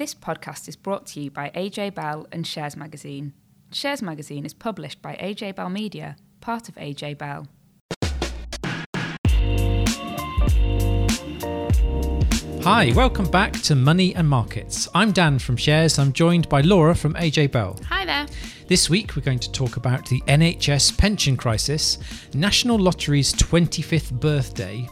This 0.00 0.14
podcast 0.14 0.66
is 0.66 0.76
brought 0.76 1.04
to 1.08 1.20
you 1.20 1.30
by 1.30 1.50
AJ 1.50 1.94
Bell 1.94 2.26
and 2.32 2.46
Shares 2.46 2.74
Magazine. 2.74 3.34
Shares 3.70 4.00
Magazine 4.00 4.46
is 4.46 4.54
published 4.54 5.02
by 5.02 5.14
AJ 5.16 5.56
Bell 5.56 5.68
Media, 5.68 6.16
part 6.40 6.70
of 6.70 6.74
AJ 6.76 7.18
Bell. 7.18 7.46
Hi, 12.62 12.94
welcome 12.96 13.30
back 13.30 13.52
to 13.64 13.74
Money 13.74 14.14
and 14.14 14.26
Markets. 14.26 14.88
I'm 14.94 15.12
Dan 15.12 15.38
from 15.38 15.58
Shares. 15.58 15.98
I'm 15.98 16.14
joined 16.14 16.48
by 16.48 16.62
Laura 16.62 16.94
from 16.94 17.12
AJ 17.16 17.52
Bell. 17.52 17.78
Hi 17.90 18.06
there. 18.06 18.26
This 18.68 18.88
week 18.88 19.16
we're 19.16 19.22
going 19.22 19.38
to 19.40 19.52
talk 19.52 19.76
about 19.76 20.06
the 20.06 20.22
NHS 20.22 20.96
pension 20.96 21.36
crisis, 21.36 21.98
National 22.32 22.78
Lottery's 22.78 23.34
25th 23.34 24.18
birthday, 24.18 24.88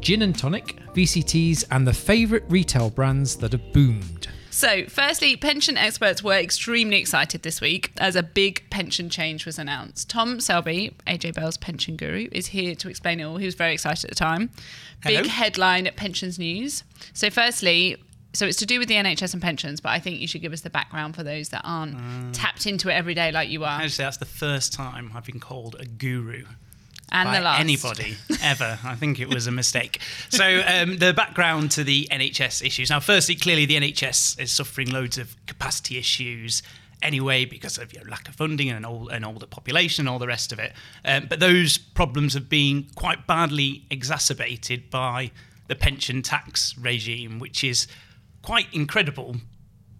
gin 0.00 0.22
and 0.22 0.38
tonic, 0.38 0.78
VCTs, 0.94 1.64
and 1.70 1.86
the 1.86 1.92
favourite 1.92 2.44
retail 2.48 2.88
brands 2.88 3.36
that 3.36 3.52
have 3.52 3.72
boomed. 3.74 4.15
So, 4.56 4.86
firstly, 4.86 5.36
pension 5.36 5.76
experts 5.76 6.24
were 6.24 6.32
extremely 6.32 6.96
excited 6.96 7.42
this 7.42 7.60
week 7.60 7.92
as 7.98 8.16
a 8.16 8.22
big 8.22 8.64
pension 8.70 9.10
change 9.10 9.44
was 9.44 9.58
announced. 9.58 10.08
Tom 10.08 10.40
Selby, 10.40 10.96
AJ 11.06 11.34
Bell's 11.34 11.58
pension 11.58 11.94
guru, 11.94 12.28
is 12.32 12.46
here 12.46 12.74
to 12.76 12.88
explain 12.88 13.20
it 13.20 13.24
all. 13.24 13.36
He 13.36 13.44
was 13.44 13.54
very 13.54 13.74
excited 13.74 14.06
at 14.06 14.08
the 14.08 14.16
time. 14.16 14.48
Hello. 15.02 15.20
Big 15.20 15.30
headline 15.30 15.86
at 15.86 15.96
Pensions 15.96 16.38
News. 16.38 16.84
So, 17.12 17.28
firstly, 17.28 18.02
so 18.32 18.46
it's 18.46 18.56
to 18.56 18.64
do 18.64 18.78
with 18.78 18.88
the 18.88 18.94
NHS 18.94 19.34
and 19.34 19.42
pensions, 19.42 19.82
but 19.82 19.90
I 19.90 19.98
think 19.98 20.20
you 20.20 20.26
should 20.26 20.40
give 20.40 20.54
us 20.54 20.62
the 20.62 20.70
background 20.70 21.16
for 21.16 21.22
those 21.22 21.50
that 21.50 21.60
aren't 21.62 21.94
mm. 21.94 22.30
tapped 22.32 22.64
into 22.64 22.88
it 22.88 22.94
every 22.94 23.12
day 23.12 23.32
like 23.32 23.50
you 23.50 23.62
are. 23.62 23.82
Actually, 23.82 24.06
that's 24.06 24.16
the 24.16 24.24
first 24.24 24.72
time 24.72 25.10
I've 25.14 25.26
been 25.26 25.38
called 25.38 25.76
a 25.78 25.84
guru 25.84 26.46
And 27.12 27.28
by 27.28 27.38
the 27.38 27.44
last. 27.44 27.60
anybody 27.60 28.16
ever. 28.42 28.78
I 28.82 28.96
think 28.96 29.20
it 29.20 29.28
was 29.28 29.46
a 29.46 29.52
mistake. 29.52 30.00
So, 30.28 30.62
um, 30.66 30.96
the 30.96 31.12
background 31.12 31.70
to 31.72 31.84
the 31.84 32.08
NHS 32.10 32.64
issues. 32.64 32.90
Now, 32.90 33.00
firstly, 33.00 33.36
clearly 33.36 33.64
the 33.64 33.76
NHS 33.76 34.40
is 34.40 34.50
suffering 34.50 34.90
loads 34.90 35.16
of 35.16 35.36
capacity 35.46 35.98
issues 35.98 36.62
anyway 37.02 37.44
because 37.44 37.78
of 37.78 37.92
you 37.92 38.00
know, 38.00 38.10
lack 38.10 38.28
of 38.28 38.34
funding 38.34 38.68
and 38.68 38.78
an, 38.78 38.84
old, 38.84 39.12
an 39.12 39.24
older 39.24 39.46
population 39.46 40.02
and 40.02 40.08
all 40.08 40.18
the 40.18 40.26
rest 40.26 40.52
of 40.52 40.58
it. 40.58 40.72
Um, 41.04 41.26
but 41.28 41.40
those 41.40 41.78
problems 41.78 42.34
have 42.34 42.48
been 42.48 42.86
quite 42.94 43.26
badly 43.26 43.84
exacerbated 43.90 44.90
by 44.90 45.30
the 45.68 45.76
pension 45.76 46.22
tax 46.22 46.76
regime, 46.78 47.38
which 47.38 47.62
is 47.62 47.86
quite 48.42 48.66
incredible 48.72 49.36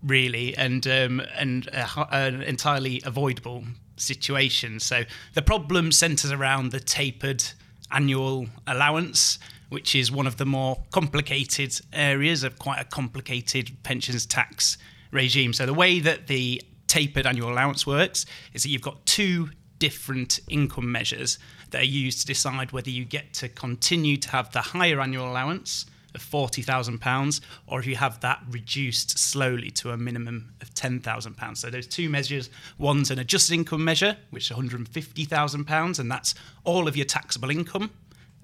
really, 0.02 0.56
and 0.56 0.86
um, 0.86 1.20
and 1.36 1.68
uh, 1.72 1.86
h- 1.98 2.06
an 2.10 2.42
entirely 2.42 3.02
avoidable 3.04 3.64
situation. 3.96 4.80
So 4.80 5.04
the 5.34 5.42
problem 5.42 5.92
centres 5.92 6.32
around 6.32 6.72
the 6.72 6.80
tapered 6.80 7.42
annual 7.90 8.46
allowance, 8.66 9.38
which 9.68 9.94
is 9.94 10.10
one 10.10 10.26
of 10.26 10.36
the 10.36 10.46
more 10.46 10.82
complicated 10.90 11.80
areas 11.92 12.42
of 12.42 12.58
quite 12.58 12.80
a 12.80 12.84
complicated 12.84 13.76
pensions 13.82 14.26
tax 14.26 14.78
regime. 15.10 15.52
So 15.52 15.66
the 15.66 15.74
way 15.74 16.00
that 16.00 16.26
the 16.26 16.62
tapered 16.86 17.26
annual 17.26 17.52
allowance 17.52 17.86
works 17.86 18.26
is 18.52 18.62
that 18.62 18.68
you've 18.68 18.82
got 18.82 19.04
two 19.06 19.50
different 19.78 20.40
income 20.48 20.90
measures 20.90 21.38
that 21.70 21.82
are 21.82 21.84
used 21.84 22.20
to 22.20 22.26
decide 22.26 22.72
whether 22.72 22.90
you 22.90 23.04
get 23.04 23.34
to 23.34 23.48
continue 23.48 24.16
to 24.16 24.28
have 24.30 24.52
the 24.52 24.60
higher 24.60 25.00
annual 25.00 25.30
allowance 25.30 25.86
£40,000 26.20 27.40
or 27.66 27.80
if 27.80 27.86
you 27.86 27.96
have 27.96 28.20
that 28.20 28.42
reduced 28.50 29.18
slowly 29.18 29.70
to 29.72 29.90
a 29.90 29.96
minimum 29.96 30.52
of 30.60 30.72
£10,000. 30.74 31.56
So 31.56 31.70
those 31.70 31.86
two 31.86 32.08
measures, 32.08 32.50
one's 32.78 33.10
an 33.10 33.18
adjusted 33.18 33.54
income 33.54 33.84
measure, 33.84 34.16
which 34.30 34.50
is 34.50 34.56
£150,000, 34.56 35.98
and 35.98 36.10
that's 36.10 36.34
all 36.64 36.88
of 36.88 36.96
your 36.96 37.06
taxable 37.06 37.50
income. 37.50 37.90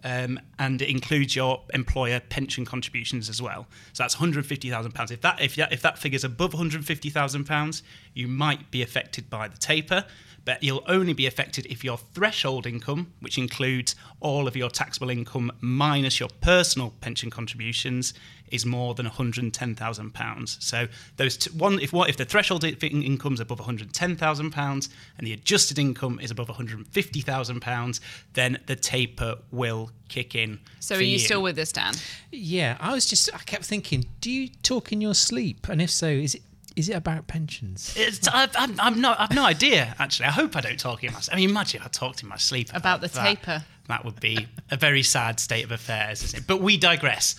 Um, 0.04 0.40
and 0.58 0.82
it 0.82 0.88
includes 0.88 1.36
your 1.36 1.62
employer 1.74 2.20
pension 2.20 2.64
contributions 2.64 3.28
as 3.28 3.40
well. 3.40 3.66
So 3.92 4.02
that's 4.02 4.16
150,000 4.16 4.92
pounds. 4.92 5.10
If 5.10 5.20
that 5.20 5.40
if 5.40 5.54
that, 5.56 5.72
if 5.72 5.82
that 5.82 5.98
figure's 5.98 6.24
above 6.24 6.54
150,000 6.54 7.44
pounds, 7.44 7.82
you 8.14 8.26
might 8.26 8.70
be 8.70 8.82
affected 8.82 9.30
by 9.30 9.48
the 9.48 9.56
taper, 9.56 10.04
but 10.44 10.62
you'll 10.62 10.84
only 10.88 11.12
be 11.12 11.26
affected 11.26 11.66
if 11.66 11.84
your 11.84 11.98
threshold 11.98 12.66
income, 12.66 13.12
which 13.20 13.38
includes 13.38 13.94
all 14.20 14.48
of 14.48 14.56
your 14.56 14.70
taxable 14.70 15.10
income 15.10 15.52
minus 15.60 16.18
your 16.18 16.30
personal 16.40 16.92
pension 17.00 17.30
contributions, 17.30 18.12
is 18.52 18.66
more 18.66 18.94
than 18.94 19.06
110,000 19.06 20.14
pounds. 20.14 20.58
So 20.60 20.86
those 21.16 21.36
t- 21.36 21.50
one 21.50 21.80
if 21.80 21.92
what 21.92 22.08
if 22.08 22.16
the 22.16 22.24
threshold 22.24 22.64
income 22.64 23.34
is 23.34 23.40
above 23.40 23.58
110,000 23.58 24.50
pounds 24.50 24.88
and 25.18 25.26
the 25.26 25.32
adjusted 25.32 25.78
income 25.78 26.20
is 26.20 26.30
above 26.30 26.48
150,000 26.48 27.60
pounds, 27.60 28.00
then 28.34 28.58
the 28.66 28.76
taper 28.76 29.38
will 29.50 29.90
kick 30.08 30.34
in. 30.34 30.60
So, 30.80 30.96
are 30.96 31.02
you 31.02 31.18
still 31.18 31.42
with 31.42 31.58
us, 31.58 31.72
Dan? 31.72 31.94
Yeah, 32.30 32.76
I 32.80 32.92
was 32.92 33.06
just, 33.06 33.34
I 33.34 33.38
kept 33.38 33.64
thinking, 33.64 34.04
do 34.20 34.30
you 34.30 34.48
talk 34.62 34.92
in 34.92 35.00
your 35.00 35.14
sleep? 35.14 35.68
And 35.68 35.80
if 35.80 35.90
so, 35.90 36.06
is 36.06 36.34
it 36.34 36.42
is 36.76 36.88
it 36.88 36.94
about 36.94 37.26
pensions? 37.26 37.94
It's, 37.98 38.26
I've, 38.28 38.56
I've, 38.56 38.80
I've, 38.80 38.96
no, 38.96 39.14
I've 39.18 39.34
no 39.34 39.44
idea, 39.44 39.94
actually. 39.98 40.26
I 40.26 40.30
hope 40.30 40.56
I 40.56 40.62
don't 40.62 40.78
talk 40.78 41.04
in 41.04 41.12
my 41.12 41.20
sleep. 41.20 41.34
I 41.34 41.36
mean, 41.36 41.50
imagine 41.50 41.80
if 41.80 41.86
I 41.86 41.90
talked 41.90 42.22
in 42.22 42.30
my 42.30 42.38
sleep. 42.38 42.70
About 42.72 43.02
the 43.02 43.08
that. 43.08 43.26
taper. 43.26 43.64
That 43.88 44.04
would 44.06 44.20
be 44.20 44.46
a 44.70 44.76
very 44.76 45.02
sad 45.02 45.38
state 45.38 45.64
of 45.64 45.72
affairs, 45.72 46.22
isn't 46.22 46.40
it? 46.40 46.46
But 46.46 46.62
we 46.62 46.78
digress. 46.78 47.34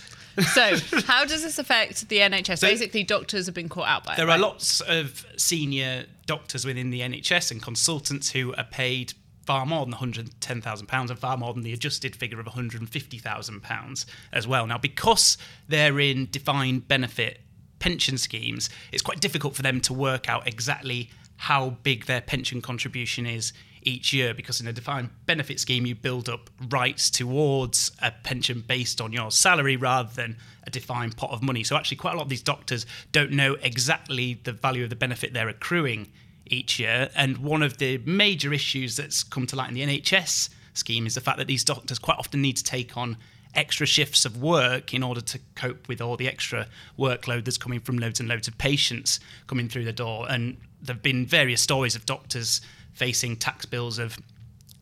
So, 0.52 0.76
how 1.06 1.24
does 1.24 1.42
this 1.42 1.58
affect 1.58 2.08
the 2.08 2.18
NHS? 2.18 2.58
So- 2.58 2.66
Basically, 2.68 3.04
doctors 3.04 3.46
have 3.46 3.54
been 3.54 3.68
caught 3.68 3.88
out 3.88 4.04
by 4.04 4.14
it. 4.14 4.16
There 4.16 4.26
right? 4.26 4.38
are 4.38 4.42
lots 4.42 4.80
of 4.80 5.24
senior 5.36 6.06
doctors 6.26 6.64
within 6.64 6.90
the 6.90 7.00
NHS 7.00 7.50
and 7.50 7.62
consultants 7.62 8.30
who 8.30 8.54
are 8.54 8.64
paid 8.64 9.12
far 9.46 9.66
more 9.66 9.84
than 9.84 9.94
£110,000 9.94 11.10
and 11.10 11.18
far 11.18 11.36
more 11.36 11.52
than 11.52 11.62
the 11.62 11.72
adjusted 11.72 12.16
figure 12.16 12.40
of 12.40 12.46
£150,000 12.46 14.06
as 14.32 14.46
well. 14.48 14.66
Now, 14.66 14.78
because 14.78 15.36
they're 15.68 16.00
in 16.00 16.28
defined 16.30 16.88
benefit 16.88 17.40
pension 17.78 18.16
schemes, 18.16 18.70
it's 18.90 19.02
quite 19.02 19.20
difficult 19.20 19.54
for 19.54 19.62
them 19.62 19.80
to 19.82 19.92
work 19.92 20.28
out 20.28 20.48
exactly 20.48 21.10
how 21.36 21.70
big 21.82 22.06
their 22.06 22.20
pension 22.20 22.62
contribution 22.62 23.26
is 23.26 23.52
each 23.84 24.12
year 24.12 24.34
because 24.34 24.60
in 24.60 24.66
a 24.66 24.72
defined 24.72 25.10
benefit 25.26 25.60
scheme 25.60 25.86
you 25.86 25.94
build 25.94 26.28
up 26.28 26.50
rights 26.70 27.10
towards 27.10 27.92
a 28.02 28.10
pension 28.10 28.64
based 28.66 29.00
on 29.00 29.12
your 29.12 29.30
salary 29.30 29.76
rather 29.76 30.10
than 30.14 30.36
a 30.66 30.70
defined 30.70 31.16
pot 31.16 31.30
of 31.30 31.42
money 31.42 31.62
so 31.62 31.76
actually 31.76 31.96
quite 31.96 32.14
a 32.14 32.16
lot 32.16 32.24
of 32.24 32.28
these 32.28 32.42
doctors 32.42 32.86
don't 33.12 33.30
know 33.30 33.56
exactly 33.62 34.34
the 34.44 34.52
value 34.52 34.84
of 34.84 34.90
the 34.90 34.96
benefit 34.96 35.32
they're 35.32 35.48
accruing 35.48 36.10
each 36.46 36.78
year 36.78 37.10
and 37.14 37.38
one 37.38 37.62
of 37.62 37.78
the 37.78 37.98
major 37.98 38.52
issues 38.52 38.96
that's 38.96 39.22
come 39.22 39.46
to 39.46 39.56
light 39.56 39.68
in 39.68 39.74
the 39.74 40.00
NHS 40.00 40.50
scheme 40.74 41.06
is 41.06 41.14
the 41.14 41.20
fact 41.20 41.38
that 41.38 41.46
these 41.46 41.64
doctors 41.64 41.98
quite 41.98 42.18
often 42.18 42.42
need 42.42 42.56
to 42.56 42.64
take 42.64 42.96
on 42.96 43.16
extra 43.54 43.86
shifts 43.86 44.24
of 44.24 44.42
work 44.42 44.92
in 44.92 45.02
order 45.02 45.20
to 45.20 45.38
cope 45.54 45.88
with 45.88 46.00
all 46.00 46.16
the 46.16 46.28
extra 46.28 46.66
workload 46.98 47.44
that's 47.44 47.58
coming 47.58 47.80
from 47.80 47.98
loads 47.98 48.20
and 48.20 48.28
loads 48.28 48.48
of 48.48 48.58
patients 48.58 49.20
coming 49.46 49.68
through 49.68 49.84
the 49.84 49.92
door. 49.92 50.26
And 50.28 50.56
there 50.82 50.94
have 50.94 51.02
been 51.02 51.24
various 51.26 51.62
stories 51.62 51.94
of 51.94 52.04
doctors 52.04 52.60
facing 52.94 53.36
tax 53.36 53.66
bills 53.66 53.98
of 53.98 54.18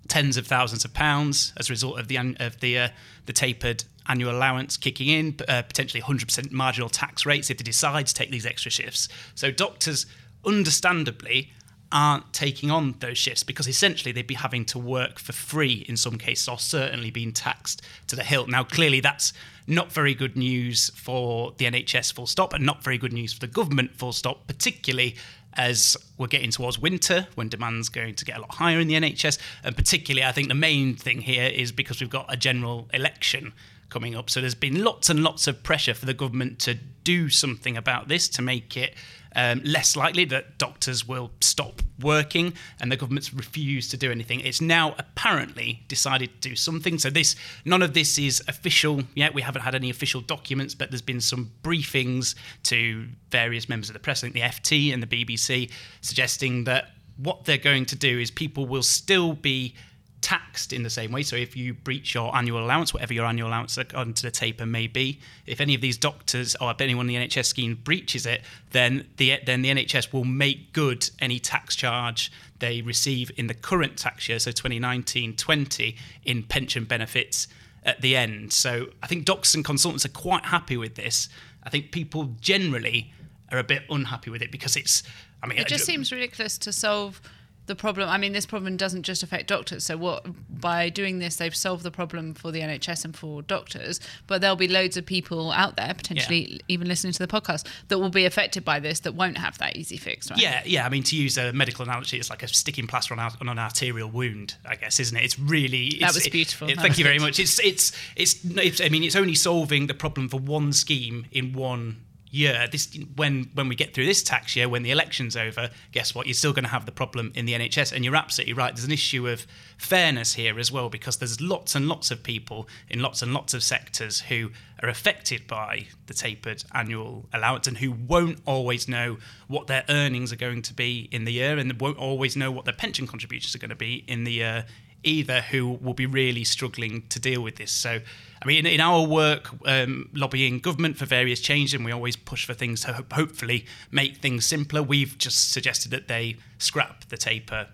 tens 0.09 0.37
of 0.37 0.47
thousands 0.47 0.84
of 0.84 0.93
pounds 0.93 1.53
as 1.56 1.71
a 1.71 1.73
result 1.73 1.99
of 1.99 2.09
the 2.09 2.17
of 2.39 2.61
the 2.61 2.78
uh, 2.78 2.89
the 3.27 3.33
tapered 3.33 3.84
annual 4.09 4.33
allowance 4.33 4.77
kicking 4.77 5.09
in, 5.09 5.37
uh, 5.49 5.62
potentially 5.62 6.03
100% 6.03 6.50
marginal 6.50 6.89
tax 6.89 7.25
rates 7.25 7.50
if 7.50 7.59
they 7.59 7.62
decide 7.62 8.06
to 8.06 8.15
take 8.15 8.31
these 8.31 8.45
extra 8.45 8.71
shifts. 8.71 9.09
So 9.34 9.53
doctors, 9.53 10.06
understandably, 10.45 11.53
aren't 11.93 12.33
taking 12.33 12.71
on 12.71 12.97
those 13.00 13.19
shifts 13.19 13.43
because 13.43 13.69
essentially 13.69 14.12
they'd 14.12 14.27
be 14.27 14.34
having 14.34 14.65
to 14.65 14.79
work 14.79 15.19
for 15.19 15.33
free 15.33 15.84
in 15.89 15.97
some 15.97 16.17
cases 16.17 16.49
or 16.49 16.59
certainly 16.59 17.11
being 17.11 17.33
taxed 17.33 17.83
to 18.06 18.17
the 18.17 18.25
hilt. 18.25 18.49
Now, 18.49 18.65
clearly, 18.65 19.00
that's 19.00 19.33
not 19.67 19.93
very 19.93 20.15
good 20.15 20.37
news 20.37 20.91
for 20.97 21.53
the 21.59 21.67
NHS, 21.67 22.12
full 22.12 22.27
stop, 22.27 22.55
and 22.55 22.65
not 22.65 22.83
very 22.83 22.99
good 22.99 23.12
news 23.12 23.33
for 23.33 23.41
the 23.41 23.47
government, 23.47 23.94
full 23.94 24.12
stop, 24.12 24.47
particularly 24.47 25.17
as 25.55 25.97
we're 26.19 26.27
getting 26.27 26.51
towards 26.51 26.79
winter 26.79 27.27
when 27.35 27.49
demand's 27.49 27.89
going 27.89 28.15
to 28.15 28.25
get 28.25 28.37
a 28.37 28.41
lot 28.41 28.55
higher 28.55 28.81
in 28.81 28.89
the 28.89 28.95
NHS. 28.95 29.39
And 29.65 29.77
particularly, 29.77 30.27
I 30.27 30.33
think 30.33 30.49
the 30.49 30.55
main 30.55 30.95
thing 30.95 31.21
here 31.21 31.49
is 31.49 31.73
because 31.73 32.01
we've 32.01 32.11
got 32.11 32.33
a 32.33 32.37
general 32.37 32.89
election 32.93 33.53
coming 33.93 34.17
up. 34.17 34.31
So 34.31 34.41
there's 34.41 34.55
been 34.55 34.83
lots 34.83 35.11
and 35.11 35.23
lots 35.23 35.47
of 35.47 35.63
pressure 35.63 35.93
for 35.93 36.07
the 36.07 36.15
government 36.15 36.59
to 36.61 36.75
do 36.75 37.29
something 37.29 37.77
about 37.77 38.09
this 38.09 38.27
to 38.29 38.43
make 38.43 38.77
it 38.77 38.95
um, 39.37 39.61
less 39.65 39.97
likely 39.97 40.25
that 40.27 40.59
doctors 40.59 41.06
will 41.06 41.31
stop 41.41 41.83
working, 42.00 42.55
and 42.81 42.91
the 42.91 42.97
government's 42.97 43.33
refused 43.33 43.91
to 43.91 43.97
do 43.97 44.11
anything. 44.11 44.41
It's 44.41 44.61
now 44.61 44.94
apparently 44.99 45.83
decided 45.89 46.31
to 46.41 46.49
do 46.49 46.56
something. 46.56 46.99
So 46.99 47.11
this, 47.11 47.37
none 47.65 47.83
of 47.83 47.94
this 47.94 48.19
is 48.19 48.43
official 48.49 49.03
yet. 49.15 49.35
We 49.35 49.43
haven't 49.43 49.62
had 49.62 49.75
any 49.75 49.91
official 49.91 50.21
documents, 50.21 50.75
but 50.75 50.91
there's 50.91 51.03
been 51.03 51.21
some 51.21 51.53
briefings 51.62 52.35
to 52.65 53.09
various 53.31 53.69
members 53.69 53.88
of 53.91 53.95
the 53.95 54.00
press, 54.00 54.23
I 54.23 54.29
think 54.29 54.35
the 54.35 54.41
FT 54.41 54.93
and 54.93 55.03
the 55.03 55.06
BBC, 55.06 55.71
suggesting 56.00 56.65
that 56.65 56.91
what 57.17 57.45
they're 57.45 57.59
going 57.59 57.87
to 57.87 57.97
do 57.97 58.19
is 58.19 58.31
people 58.31 58.67
will 58.67 58.83
still 58.83 59.35
be 59.35 59.75
taxed 60.23 60.73
in 60.73 60.83
the 60.83 60.91
same 60.91 61.13
way. 61.13 61.23
So 61.23 61.37
if 61.37 61.57
you 61.57 61.75
breach 61.75 62.15
your 62.15 62.35
annual 62.35 62.65
allowance, 62.65 62.95
whatever 62.95 63.13
your 63.13 63.27
annual 63.27 63.49
allowance 63.49 63.77
according 63.77 64.15
to 64.15 64.23
the 64.23 64.31
taper 64.31 64.65
may 64.65 64.87
be, 64.87 65.21
if 65.47 65.61
any 65.61 65.75
of 65.75 65.81
these 65.81 65.99
doctors 65.99 66.57
or 66.61 66.71
if 66.71 66.81
anyone 66.81 67.11
in 67.11 67.21
the 67.21 67.29
NHS 67.29 67.47
scheme 67.47 67.79
breaches 67.83 68.25
it, 68.25 68.43
then 68.71 69.07
the 69.19 69.39
then 69.45 69.63
the 69.63 69.71
NHS 69.71 70.13
will 70.13 70.25
make 70.25 70.73
good 70.73 71.11
any 71.21 71.39
tax 71.39 71.77
charge 71.77 72.33
they 72.61 72.81
receive 72.81 73.31
in 73.37 73.49
the 73.49 73.55
current 73.55 73.99
tax 73.99 74.29
year, 74.29 74.39
so 74.39 74.53
2019-20, 74.53 75.97
in 76.25 76.45
pension 76.45 76.85
benefits 76.85 77.49
at 77.85 78.01
the 78.01 78.17
end. 78.17 78.53
So 78.53 78.87
I 79.03 79.09
think 79.09 79.25
docs 79.25 79.55
and 79.55 79.65
consultants 79.65 80.07
are 80.07 80.11
quite 80.11 80.47
happy 80.47 80.77
with 80.77 80.95
this. 80.95 81.29
I 81.65 81.71
think 81.71 81.91
people 81.91 82.37
generally 82.41 83.13
are 83.51 83.59
a 83.59 83.65
bit 83.65 83.83
unhappy 83.91 84.31
with 84.31 84.43
it 84.43 84.51
because 84.51 84.77
it's. 84.77 85.03
I 85.43 85.49
mean, 85.49 85.59
It 85.59 85.67
just 85.67 85.83
uh, 85.83 85.87
seems 85.87 86.13
ridiculous 86.13 86.57
to 86.59 86.73
solve 86.73 87.21
the 87.67 87.76
problem. 87.76 88.09
I 88.09 88.19
mean, 88.19 88.32
this 88.32 88.44
problem 88.47 88.76
doesn't 88.76 89.05
just 89.05 89.23
affect 89.23 89.47
doctors. 89.47 89.85
So 89.85 89.97
what 89.97 90.26
by 90.61 90.88
doing 90.88 91.19
this, 91.20 91.37
they've 91.37 91.55
solved 91.55 91.85
the 91.85 91.91
problem 91.91 92.35
for 92.35 92.50
the 92.50 92.61
NHS 92.61 93.05
and 93.05 93.17
for 93.17 93.41
doctors. 93.43 94.00
But 94.26 94.41
there'll 94.41 94.56
be 94.56 94.67
loads 94.69 94.97
of 94.97 95.06
people 95.06 95.53
out 95.53 95.76
there, 95.76 95.94
potentially 95.94 96.61
even 96.69 96.88
listening 96.88 97.12
to 97.12 97.19
the 97.19 97.29
podcast, 97.29 97.67
that 97.88 97.99
will 97.99 98.11
be 98.11 98.25
affected 98.25 98.64
by 98.64 98.81
this 98.81 99.00
that 99.00 99.14
won't 99.14 99.38
have 99.38 99.59
that 99.59 99.76
easy 99.76 99.97
fix. 99.97 100.31
Right? 100.31 100.41
Yeah, 100.41 100.62
yeah. 100.67 100.85
I 100.85 100.88
mean, 100.88 101.05
to 101.05 101.17
use 101.17 101.38
a 101.38 101.53
medical 101.53 101.85
analogy, 101.85 102.19
it's 102.19 102.31
like 102.31 102.43
a 102.43 102.49
sticking 102.49 102.87
plaster 102.88 103.14
on, 103.14 103.20
our, 103.20 103.31
on 103.41 103.49
an 103.49 103.59
arterial 103.59 104.11
wound, 104.11 104.56
I 104.67 104.75
guess, 104.76 104.99
isn't 104.99 105.17
it? 105.17 105.23
It's 105.25 105.38
really. 105.38 105.87
It's, 105.87 106.00
That 106.00 106.14
was 106.14 106.26
it- 106.26 106.32
beautiful. 106.32 106.69
it- 106.69 106.75
That 106.76 106.82
thank 106.82 106.91
was 106.93 106.99
you 106.99 107.05
very 107.05 107.19
good. 107.19 107.25
much. 107.26 107.38
It's, 107.38 107.59
it's 107.61 107.93
it's 108.17 108.44
it's. 108.44 108.81
I 108.81 108.88
mean, 108.88 109.03
it's 109.05 109.17
only 109.17 109.35
solving 109.35 109.87
the 109.87 109.94
problem 109.94 110.29
for 110.29 110.41
one 110.41 110.73
scheme 110.73 111.26
in 111.32 111.53
one 111.53 112.03
year. 112.32 112.67
This 112.73 112.99
when 113.14 113.50
when 113.55 113.69
we 113.69 113.76
get 113.76 113.94
through 113.94 114.06
this 114.06 114.23
tax 114.23 114.56
year, 114.56 114.69
when 114.69 114.82
the 114.82 114.90
election's 114.90 115.37
over, 115.37 115.70
guess 115.93 116.14
what? 116.14 116.26
You're 116.26 116.34
still 116.34 116.52
going 116.52 116.64
to 116.64 116.70
have 116.70 116.87
the 116.87 116.93
problem 116.93 117.31
in 117.37 117.44
the 117.44 117.52
NHS, 117.52 117.93
and 117.93 118.05
you're 118.05 118.17
absolutely 118.17 118.55
right. 118.55 118.75
There's 118.75 118.87
an 118.87 118.93
issue 118.93 119.29
of 119.29 119.46
fairness 119.76 120.34
here 120.34 120.58
as 120.58 120.73
well 120.73 120.88
because 120.88 121.19
there's 121.19 121.40
lots 121.40 121.75
and 121.75 121.88
lots 121.88 122.11
of 122.11 122.23
people 122.23 122.67
in 122.88 123.00
lots 123.00 123.23
and 123.23 123.32
lots 123.32 123.55
of 123.55 123.62
sectors 123.62 124.23
who 124.23 124.50
are 124.82 124.88
affected 124.88 125.46
by 125.46 125.87
the 126.06 126.14
tapered 126.14 126.64
annual 126.73 127.29
allowance 127.32 127.69
and 127.69 127.79
who 127.79 127.93
won't 127.93 128.38
always 128.46 128.88
know 128.88 129.19
what 129.46 129.67
their 129.67 129.85
earnings 129.88 130.32
are 130.32 130.37
going 130.37 130.62
to 130.62 130.75
be 130.75 131.08
in 131.12 131.25
the 131.25 131.32
year 131.32 131.58
and 131.58 131.81
won't 131.81 131.99
always 131.99 132.37
know 132.37 132.50
what 132.50 132.64
their 132.64 132.75
pension 132.75 133.06
contributions 133.06 133.55
are 133.55 133.58
going 133.58 133.69
to 133.69 133.76
be 133.76 134.05
in 134.08 134.25
the 134.25 134.32
year 134.32 134.64
either 135.04 135.40
who 135.40 135.78
will 135.81 135.94
be 135.94 136.06
really 136.06 136.44
struggling 136.44 137.02
to 137.08 137.19
deal 137.19 137.43
with 137.43 137.56
this. 137.56 137.72
So 137.72 138.00
i 138.40 138.44
mean 138.44 138.66
in, 138.66 138.66
in 138.66 138.81
our 138.81 139.06
work 139.06 139.50
um, 139.66 140.08
lobbying 140.14 140.58
government 140.58 140.96
for 140.96 141.06
various 141.06 141.40
changes 141.40 141.75
and 141.75 141.84
we 141.84 141.93
always 141.93 142.16
push 142.16 142.44
for 142.44 142.54
things 142.54 142.81
to 142.81 143.04
hopefully 143.12 143.64
make 143.93 144.16
things 144.16 144.44
simpler 144.44 144.82
we've 144.82 145.16
just 145.16 145.52
suggested 145.52 145.93
that 145.93 146.08
they 146.08 146.37
scrap 146.58 147.08
the 147.08 147.16
taper 147.16 147.69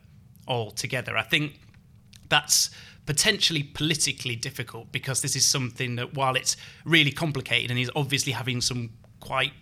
altogether. 0.49 1.17
I 1.17 1.23
think 1.23 1.61
that's 2.29 2.71
potentially 3.07 3.63
politically 3.63 4.37
difficult 4.37 4.91
because 4.91 5.23
this 5.23 5.37
is 5.37 5.47
something 5.47 5.97
that 5.97 6.15
while 6.15 6.35
it's 6.35 6.57
really 6.85 7.13
complicated 7.13 7.71
and 7.71 7.79
is 7.79 7.91
obviously 7.95 8.33
having 8.33 8.61
some 8.61 8.91
quite 9.21 9.53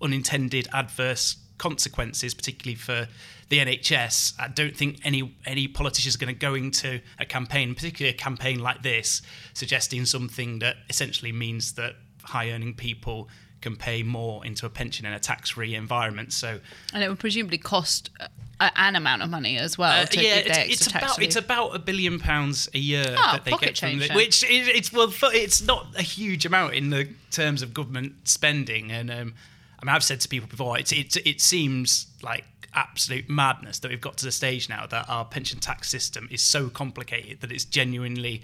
unintended 0.00 0.68
adverse 0.72 1.36
consequences, 1.62 2.34
particularly 2.34 2.74
for 2.74 3.06
the 3.48 3.58
NHS. 3.58 4.34
I 4.36 4.48
don't 4.48 4.76
think 4.76 4.98
any 5.04 5.32
any 5.46 5.68
politician 5.68 6.08
is 6.08 6.16
going 6.16 6.34
to 6.34 6.38
go 6.38 6.54
into 6.54 7.00
a 7.20 7.24
campaign, 7.24 7.72
particularly 7.74 8.12
a 8.12 8.18
campaign 8.18 8.58
like 8.58 8.82
this, 8.82 9.22
suggesting 9.54 10.04
something 10.04 10.58
that 10.58 10.74
essentially 10.90 11.30
means 11.30 11.74
that 11.74 11.94
high 12.24 12.50
earning 12.50 12.74
people 12.74 13.28
can 13.60 13.76
pay 13.76 14.02
more 14.02 14.44
into 14.44 14.66
a 14.66 14.68
pension 14.70 15.06
in 15.06 15.12
a 15.12 15.20
tax 15.20 15.50
free 15.50 15.76
environment. 15.76 16.32
So 16.32 16.58
And 16.92 17.04
it 17.04 17.08
would 17.08 17.20
presumably 17.20 17.58
cost 17.58 18.10
an 18.58 18.96
amount 18.96 19.22
of 19.22 19.30
money 19.30 19.56
as 19.56 19.78
well 19.78 20.02
uh, 20.02 20.06
to 20.06 20.20
yeah, 20.20 20.36
it's, 20.36 20.82
it's 20.82 20.86
about 20.88 21.22
it's 21.22 21.36
about 21.36 21.76
a 21.76 21.78
billion 21.78 22.18
pounds 22.18 22.68
a 22.74 22.78
year 22.78 23.06
Oh, 23.16 23.32
that 23.34 23.44
they 23.44 23.52
get 23.52 23.78
from 23.78 24.00
the, 24.00 24.08
which 24.14 24.42
is, 24.42 24.66
it's 24.66 24.92
well, 24.92 25.12
it's 25.22 25.62
not 25.62 25.86
a 25.96 26.02
huge 26.02 26.44
amount 26.44 26.74
in 26.74 26.90
the 26.90 27.08
terms 27.30 27.62
of 27.62 27.72
government 27.72 28.14
spending. 28.24 28.90
And 28.90 29.10
um, 29.12 29.34
I 29.82 29.84
mean, 29.84 29.94
I've 29.94 30.04
said 30.04 30.20
to 30.20 30.28
people 30.28 30.48
before, 30.48 30.78
it's, 30.78 30.92
it's 30.92 31.16
it 31.16 31.40
seems 31.40 32.06
like 32.22 32.44
absolute 32.72 33.28
madness 33.28 33.80
that 33.80 33.90
we've 33.90 34.00
got 34.00 34.16
to 34.18 34.24
the 34.24 34.32
stage 34.32 34.68
now 34.68 34.86
that 34.86 35.08
our 35.08 35.24
pension 35.24 35.58
tax 35.58 35.90
system 35.90 36.28
is 36.30 36.40
so 36.40 36.68
complicated 36.70 37.40
that 37.40 37.50
it's 37.52 37.64
genuinely 37.64 38.42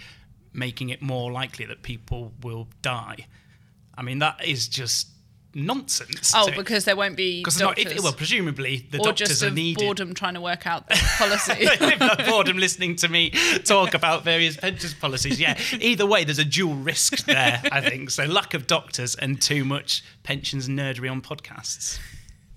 making 0.53 0.91
it 0.91 1.01
more 1.01 1.31
likely 1.31 1.65
that 1.65 1.83
people 1.83 2.33
will 2.43 2.69
die. 2.83 3.27
I 3.97 4.03
mean, 4.03 4.19
that 4.19 4.45
is 4.45 4.69
just 4.69 5.09
nonsense. 5.67 6.33
Oh, 6.35 6.51
because 6.57 6.85
there 6.85 6.97
won't 6.97 7.17
be 7.17 7.41
because 7.41 7.61
not 7.61 7.77
doctors. 7.77 7.93
if, 7.93 8.03
well, 8.03 8.13
presumably 8.13 8.87
the 8.91 8.99
or 8.99 9.05
doctors 9.07 9.29
just 9.29 9.43
are 9.43 9.51
needed. 9.51 9.83
boredom 9.85 10.15
trying 10.15 10.35
to 10.35 10.41
work 10.41 10.67
out 10.67 10.89
the 10.89 10.95
policy. 11.19 11.67
boredom 12.31 12.59
listening 12.59 12.97
to 12.97 13.09
me 13.09 13.31
talk 13.65 13.95
about 13.95 14.25
various 14.25 14.57
pensions 14.57 14.95
policies. 14.95 15.41
Yeah, 15.41 15.59
either 15.81 16.07
way, 16.07 16.25
there's 16.25 16.39
a 16.39 16.45
dual 16.45 16.75
risk 16.75 17.25
there, 17.27 17.61
I 17.71 17.81
think. 17.81 18.11
So 18.11 18.25
lack 18.25 18.55
of 18.55 18.67
doctors 18.67 19.15
and 19.15 19.41
too 19.41 19.65
much 19.65 20.03
pensions 20.23 20.69
nerdery 20.69 21.11
on 21.11 21.23
podcasts. 21.23 21.99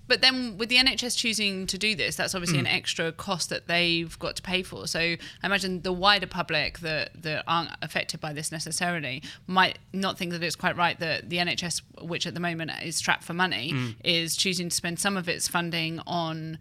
But 0.08 0.20
then 0.20 0.58
with 0.58 0.68
the 0.68 0.76
NHS 0.76 1.16
choosing 1.16 1.66
to 1.68 1.78
do 1.78 1.94
this, 1.94 2.16
that's 2.16 2.34
obviously 2.34 2.58
Hmm. 2.58 2.66
an 2.66 2.72
extra 2.72 3.12
cost 3.12 3.48
that 3.50 3.66
they've 3.68 4.18
got 4.18 4.36
to 4.36 4.42
pay 4.42 4.62
for. 4.62 4.86
So 4.86 4.98
I 5.00 5.18
imagine 5.44 5.82
the 5.82 5.92
wider 5.92 6.26
public 6.26 6.80
that, 6.80 7.22
that 7.22 7.44
aren't 7.46 7.70
affected 7.82 8.20
by 8.20 8.32
this 8.32 8.50
necessarily 8.52 9.22
might 9.46 9.78
not 9.92 10.18
think 10.18 10.32
that 10.32 10.42
it's 10.42 10.56
quite 10.56 10.76
right 10.76 10.98
that 10.98 11.30
the 11.30 11.38
NHS, 11.38 11.82
which 12.02 12.26
at 12.26 12.34
the 12.34 12.40
moment 12.40 12.72
is 12.82 12.96
strapped 12.96 13.22
for 13.24 13.32
money, 13.32 13.70
Hmm. 13.70 13.90
is 14.04 14.36
choosing 14.36 14.68
to 14.68 14.74
spend 14.74 14.98
some 14.98 15.16
of 15.16 15.28
its 15.28 15.48
funding 15.48 16.00
on 16.06 16.58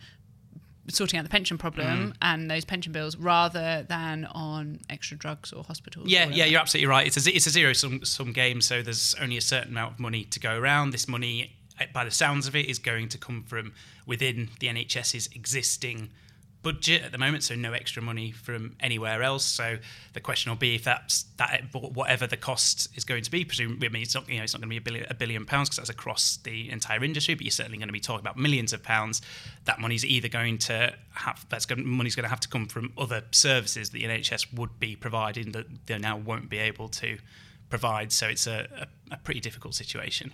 sorting 0.89 1.17
out 1.19 1.23
the 1.23 1.29
pension 1.29 1.57
problem 1.57 2.07
Hmm. 2.07 2.11
and 2.21 2.51
those 2.51 2.65
pension 2.65 2.91
bills 2.91 3.15
rather 3.15 3.85
than 3.87 4.25
on 4.25 4.79
extra 4.89 5.15
drugs 5.15 5.53
or 5.53 5.63
hospitals. 5.63 6.09
Yeah, 6.09 6.21
whatever. 6.25 6.37
yeah, 6.37 6.45
you're 6.45 6.59
absolutely 6.59 6.87
right. 6.87 7.07
It's 7.07 7.25
a, 7.27 7.35
it's 7.35 7.47
a 7.47 7.51
zero 7.51 7.73
sum, 7.73 8.03
sum 8.03 8.33
game, 8.33 8.61
so 8.61 8.81
there's 8.81 9.15
only 9.21 9.37
a 9.37 9.41
certain 9.41 9.71
amount 9.71 9.93
of 9.93 9.99
money 9.99 10.25
to 10.25 10.39
go 10.39 10.57
around. 10.57 10.89
This 10.91 11.07
money, 11.07 11.55
by 11.93 12.03
the 12.03 12.11
sounds 12.11 12.47
of 12.47 12.55
it, 12.55 12.67
is 12.67 12.79
going 12.79 13.09
to 13.09 13.17
come 13.17 13.43
from 13.43 13.73
within 14.05 14.49
the 14.59 14.67
NHS's 14.67 15.29
existing 15.35 16.11
budget 16.63 17.01
at 17.03 17.11
the 17.11 17.17
moment, 17.17 17.43
so 17.43 17.55
no 17.55 17.73
extra 17.73 18.01
money 18.01 18.31
from 18.31 18.75
anywhere 18.79 19.23
else. 19.23 19.43
So 19.43 19.77
the 20.13 20.19
question 20.19 20.51
will 20.51 20.57
be 20.57 20.75
if 20.75 20.83
that's 20.83 21.23
that 21.37 21.63
whatever 21.73 22.27
the 22.27 22.37
cost 22.37 22.95
is 22.95 23.03
going 23.03 23.23
to 23.23 23.31
be. 23.31 23.43
Presumably, 23.45 23.87
I 23.87 23.91
mean, 23.91 24.01
it's 24.03 24.13
not 24.13 24.29
you 24.29 24.37
know 24.37 24.43
it's 24.43 24.53
not 24.53 24.61
going 24.61 24.69
to 24.69 24.73
be 24.73 24.77
a 24.77 24.81
billion 24.81 25.05
a 25.09 25.13
billion 25.13 25.45
pounds 25.45 25.69
because 25.69 25.77
that's 25.77 25.89
across 25.89 26.37
the 26.37 26.69
entire 26.69 27.03
industry, 27.03 27.33
but 27.35 27.43
you're 27.43 27.51
certainly 27.51 27.77
going 27.77 27.89
to 27.89 27.93
be 27.93 27.99
talking 27.99 28.21
about 28.21 28.37
millions 28.37 28.73
of 28.73 28.83
pounds. 28.83 29.21
That 29.65 29.79
money's 29.79 30.05
either 30.05 30.27
going 30.27 30.59
to 30.59 30.93
have 31.13 31.45
that's 31.49 31.65
going 31.65 31.85
money's 31.87 32.15
going 32.15 32.25
to 32.25 32.29
have 32.29 32.41
to 32.41 32.49
come 32.49 32.67
from 32.67 32.93
other 32.97 33.23
services 33.31 33.89
that 33.89 33.97
the 33.97 34.05
NHS 34.05 34.53
would 34.53 34.79
be 34.79 34.95
providing 34.95 35.51
that 35.53 35.65
they 35.87 35.97
now 35.97 36.17
won't 36.17 36.49
be 36.49 36.57
able 36.57 36.89
to 36.89 37.17
provide. 37.69 38.11
So 38.11 38.27
it's 38.27 38.47
a, 38.47 38.67
a, 39.11 39.15
a 39.15 39.17
pretty 39.17 39.39
difficult 39.39 39.73
situation. 39.73 40.33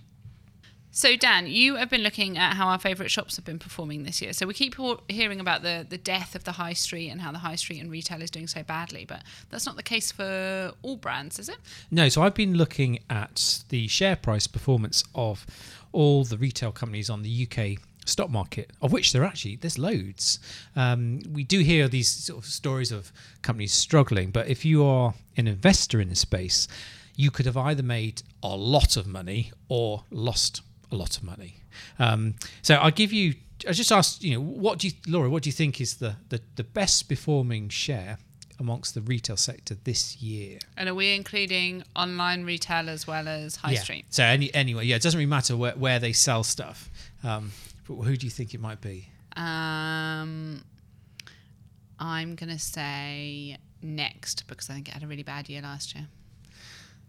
So, 0.90 1.16
Dan, 1.16 1.46
you 1.46 1.76
have 1.76 1.90
been 1.90 2.02
looking 2.02 2.38
at 2.38 2.54
how 2.54 2.68
our 2.68 2.78
favourite 2.78 3.10
shops 3.10 3.36
have 3.36 3.44
been 3.44 3.58
performing 3.58 4.04
this 4.04 4.22
year. 4.22 4.32
So, 4.32 4.46
we 4.46 4.54
keep 4.54 4.74
hearing 5.08 5.38
about 5.38 5.62
the, 5.62 5.86
the 5.88 5.98
death 5.98 6.34
of 6.34 6.44
the 6.44 6.52
high 6.52 6.72
street 6.72 7.10
and 7.10 7.20
how 7.20 7.30
the 7.30 7.38
high 7.38 7.56
street 7.56 7.80
and 7.80 7.90
retail 7.90 8.22
is 8.22 8.30
doing 8.30 8.46
so 8.46 8.62
badly, 8.62 9.04
but 9.04 9.22
that's 9.50 9.66
not 9.66 9.76
the 9.76 9.82
case 9.82 10.10
for 10.10 10.72
all 10.82 10.96
brands, 10.96 11.38
is 11.38 11.48
it? 11.48 11.58
No, 11.90 12.08
so 12.08 12.22
I've 12.22 12.34
been 12.34 12.54
looking 12.54 13.00
at 13.10 13.64
the 13.68 13.86
share 13.88 14.16
price 14.16 14.46
performance 14.46 15.04
of 15.14 15.46
all 15.92 16.24
the 16.24 16.38
retail 16.38 16.72
companies 16.72 17.10
on 17.10 17.22
the 17.22 17.48
UK 17.50 17.80
stock 18.08 18.30
market, 18.30 18.70
of 18.80 18.90
which 18.90 19.12
there 19.12 19.22
are 19.22 19.26
actually 19.26 19.56
there's 19.56 19.78
loads. 19.78 20.38
Um, 20.74 21.20
we 21.30 21.44
do 21.44 21.60
hear 21.60 21.88
these 21.88 22.08
sort 22.08 22.42
of 22.42 22.50
stories 22.50 22.90
of 22.90 23.12
companies 23.42 23.72
struggling, 23.72 24.30
but 24.30 24.48
if 24.48 24.64
you 24.64 24.84
are 24.84 25.14
an 25.36 25.46
investor 25.46 26.00
in 26.00 26.08
the 26.08 26.16
space, 26.16 26.66
you 27.14 27.30
could 27.30 27.46
have 27.46 27.56
either 27.56 27.82
made 27.82 28.22
a 28.42 28.56
lot 28.56 28.96
of 28.96 29.06
money 29.06 29.52
or 29.68 30.04
lost 30.10 30.62
a 30.90 30.96
lot 30.96 31.16
of 31.16 31.22
money. 31.22 31.56
Um, 31.98 32.34
so 32.62 32.74
I'll 32.74 32.90
give 32.90 33.12
you. 33.12 33.34
I 33.68 33.72
just 33.72 33.90
asked, 33.90 34.22
you 34.22 34.34
know, 34.34 34.40
what 34.40 34.78
do 34.78 34.88
you, 34.88 34.94
Laura? 35.08 35.28
What 35.28 35.42
do 35.42 35.48
you 35.48 35.52
think 35.52 35.80
is 35.80 35.96
the 35.96 36.16
the, 36.28 36.40
the 36.56 36.64
best 36.64 37.08
performing 37.08 37.68
share 37.68 38.18
amongst 38.60 38.94
the 38.94 39.00
retail 39.00 39.36
sector 39.36 39.76
this 39.84 40.16
year? 40.16 40.58
And 40.76 40.88
are 40.88 40.94
we 40.94 41.14
including 41.14 41.84
online 41.94 42.44
retail 42.44 42.88
as 42.88 43.06
well 43.06 43.28
as 43.28 43.56
high 43.56 43.72
yeah. 43.72 43.80
street? 43.80 44.06
So 44.10 44.24
any, 44.24 44.52
anyway, 44.54 44.86
yeah, 44.86 44.96
it 44.96 45.02
doesn't 45.02 45.18
really 45.18 45.30
matter 45.30 45.56
where, 45.56 45.72
where 45.72 45.98
they 45.98 46.12
sell 46.12 46.42
stuff. 46.42 46.90
Um, 47.22 47.52
but 47.86 47.94
who 47.94 48.16
do 48.16 48.26
you 48.26 48.30
think 48.30 48.54
it 48.54 48.60
might 48.60 48.80
be? 48.80 49.08
Um, 49.36 50.64
I'm 51.98 52.34
going 52.34 52.50
to 52.50 52.58
say 52.58 53.58
Next 53.80 54.48
because 54.48 54.68
I 54.70 54.74
think 54.74 54.88
it 54.88 54.94
had 54.94 55.04
a 55.04 55.06
really 55.06 55.22
bad 55.22 55.48
year 55.48 55.62
last 55.62 55.94
year. 55.94 56.08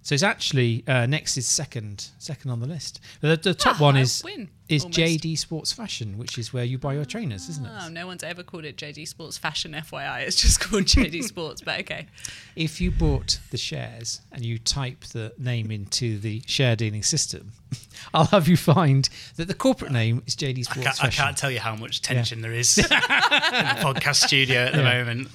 So 0.01 0.13
it's 0.15 0.23
actually 0.23 0.83
uh, 0.87 1.05
Next 1.05 1.37
is 1.37 1.45
second, 1.45 2.07
second 2.17 2.49
on 2.51 2.59
the 2.61 2.67
list. 2.67 2.99
The, 3.21 3.35
the 3.35 3.53
top 3.53 3.79
Ah, 3.79 3.83
one 3.83 3.97
is 3.97 4.23
win, 4.23 4.49
is 4.69 4.83
almost. 4.83 4.97
JD 4.97 5.37
Sports 5.37 5.73
Fashion, 5.73 6.17
which 6.17 6.37
is 6.37 6.51
where 6.53 6.63
you 6.63 6.77
buy 6.77 6.93
your 6.93 7.05
trainers, 7.05 7.49
isn't 7.49 7.67
Oh, 7.67 7.87
it? 7.87 7.91
no 7.91 8.07
one's 8.07 8.23
ever 8.23 8.41
called 8.41 8.63
it 8.65 8.77
JD 8.77 9.07
Sports 9.07 9.37
Fashion, 9.37 9.73
FYI. 9.73 10.21
It's 10.25 10.41
just 10.41 10.61
called 10.61 10.83
JD 10.85 11.23
Sports, 11.23 11.61
but 11.61 11.81
okay. 11.81 12.07
If 12.55 12.79
you 12.79 12.91
bought 12.91 13.39
the 13.51 13.57
shares 13.57 14.21
and 14.31 14.43
you 14.43 14.57
type 14.57 15.03
the 15.05 15.33
name 15.37 15.69
into 15.69 16.17
the 16.17 16.41
share 16.47 16.75
dealing 16.77 17.03
system, 17.03 17.51
I'll 18.13 18.25
have 18.25 18.47
you 18.47 18.57
find 18.57 19.07
that 19.35 19.47
the 19.49 19.53
corporate 19.53 19.91
name 19.91 20.23
is 20.25 20.35
JD 20.35 20.59
I 20.59 20.61
Sports 20.61 20.99
can't, 20.99 21.03
I 21.03 21.09
can't 21.09 21.37
tell 21.37 21.51
you 21.51 21.59
how 21.59 21.75
much 21.75 22.01
tension 22.01 22.41
there 22.41 22.53
is 22.53 22.77
in 22.77 22.83
the 22.83 22.89
podcast 22.89 24.25
studio 24.25 24.61
at 24.61 24.71
the 24.73 24.79
Yeah. 24.79 25.03
moment. 25.03 25.27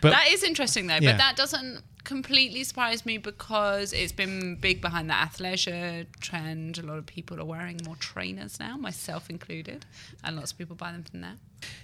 But- 0.00 0.10
that 0.10 0.28
is 0.28 0.44
interesting 0.44 0.86
though, 0.86 0.98
Yeah. 1.00 1.12
but 1.12 1.18
that 1.18 1.36
doesn't 1.36 1.82
completely 2.08 2.64
surprised 2.64 3.04
me 3.04 3.18
because 3.18 3.92
it's 3.92 4.12
been 4.12 4.56
big 4.56 4.80
behind 4.80 5.10
the 5.10 5.14
athleisure 5.14 6.06
trend. 6.20 6.78
A 6.78 6.82
lot 6.82 6.96
of 6.96 7.04
people 7.04 7.38
are 7.38 7.44
wearing 7.44 7.78
more 7.84 7.96
trainers 7.96 8.58
now, 8.58 8.78
myself 8.78 9.28
included, 9.28 9.84
and 10.24 10.34
lots 10.36 10.52
of 10.52 10.58
people 10.58 10.74
buy 10.74 10.90
them 10.90 11.04
from 11.04 11.20
there. 11.20 11.36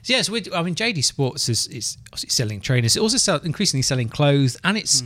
So 0.02 0.14
yes, 0.14 0.30
we 0.30 0.42
I 0.54 0.62
mean 0.62 0.74
JD 0.74 1.04
Sports 1.04 1.50
is 1.50 1.66
is 1.66 1.98
selling 2.16 2.62
trainers. 2.62 2.96
It's 2.96 3.02
also 3.02 3.18
sell, 3.18 3.38
increasingly 3.40 3.82
selling 3.82 4.08
clothes, 4.08 4.56
and 4.64 4.78
it's 4.78 5.02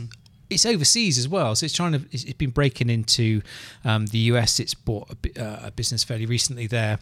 it's 0.49 0.65
overseas 0.65 1.17
as 1.17 1.27
well. 1.27 1.53
So 1.53 1.65
it's 1.65 1.75
trying 1.75 1.91
to. 1.91 2.01
It's, 2.11 2.23
it's 2.23 2.33
been 2.33 2.51
breaking 2.51 2.89
into 2.89 3.41
um, 3.83 4.05
the 4.07 4.19
US. 4.31 4.59
It's 4.61 4.73
bought 4.73 5.09
a, 5.11 5.43
uh, 5.43 5.67
a 5.67 5.71
business 5.71 6.05
fairly 6.05 6.27
recently 6.27 6.65
there. 6.65 6.97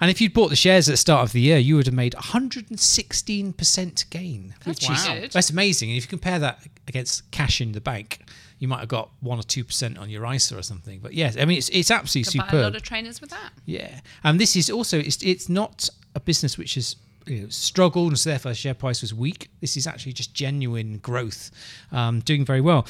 And 0.00 0.10
if 0.10 0.20
you'd 0.20 0.32
bought 0.32 0.50
the 0.50 0.56
shares 0.56 0.88
at 0.88 0.92
the 0.92 0.96
start 0.96 1.22
of 1.22 1.32
the 1.32 1.40
year, 1.40 1.58
you 1.58 1.76
would 1.76 1.86
have 1.86 1.94
made 1.94 2.14
116% 2.14 4.10
gain. 4.10 4.54
That's 4.64 4.80
which 4.80 4.88
wow. 4.88 5.20
good. 5.20 5.32
that's 5.32 5.50
amazing. 5.50 5.90
And 5.90 5.98
if 5.98 6.04
you 6.04 6.08
compare 6.08 6.38
that 6.38 6.62
against 6.86 7.28
cash 7.30 7.60
in 7.60 7.72
the 7.72 7.80
bank, 7.80 8.20
you 8.58 8.68
might 8.68 8.80
have 8.80 8.88
got 8.88 9.10
one 9.20 9.38
or 9.38 9.42
two 9.42 9.64
percent 9.64 9.98
on 9.98 10.10
your 10.10 10.30
ISA 10.32 10.56
or 10.58 10.62
something. 10.62 11.00
But 11.00 11.14
yes, 11.14 11.36
I 11.36 11.44
mean 11.44 11.58
it's 11.58 11.68
it's 11.68 11.90
absolutely 11.90 12.40
Could 12.40 12.50
buy 12.50 12.58
a 12.58 12.62
lot 12.62 12.76
of 12.76 12.82
trainers 12.82 13.20
with 13.20 13.30
that. 13.30 13.52
Yeah, 13.66 14.00
and 14.24 14.40
this 14.40 14.56
is 14.56 14.68
also 14.70 14.98
it's 14.98 15.22
it's 15.22 15.48
not 15.48 15.88
a 16.14 16.20
business 16.20 16.58
which 16.58 16.74
has 16.74 16.96
you 17.26 17.42
know, 17.42 17.48
struggled 17.50 18.08
and 18.08 18.18
so 18.18 18.30
therefore 18.30 18.52
the 18.52 18.56
share 18.56 18.74
price 18.74 19.00
was 19.00 19.14
weak. 19.14 19.50
This 19.60 19.76
is 19.76 19.86
actually 19.86 20.12
just 20.12 20.34
genuine 20.34 20.98
growth, 20.98 21.50
um, 21.92 22.20
doing 22.20 22.44
very 22.44 22.60
well. 22.60 22.86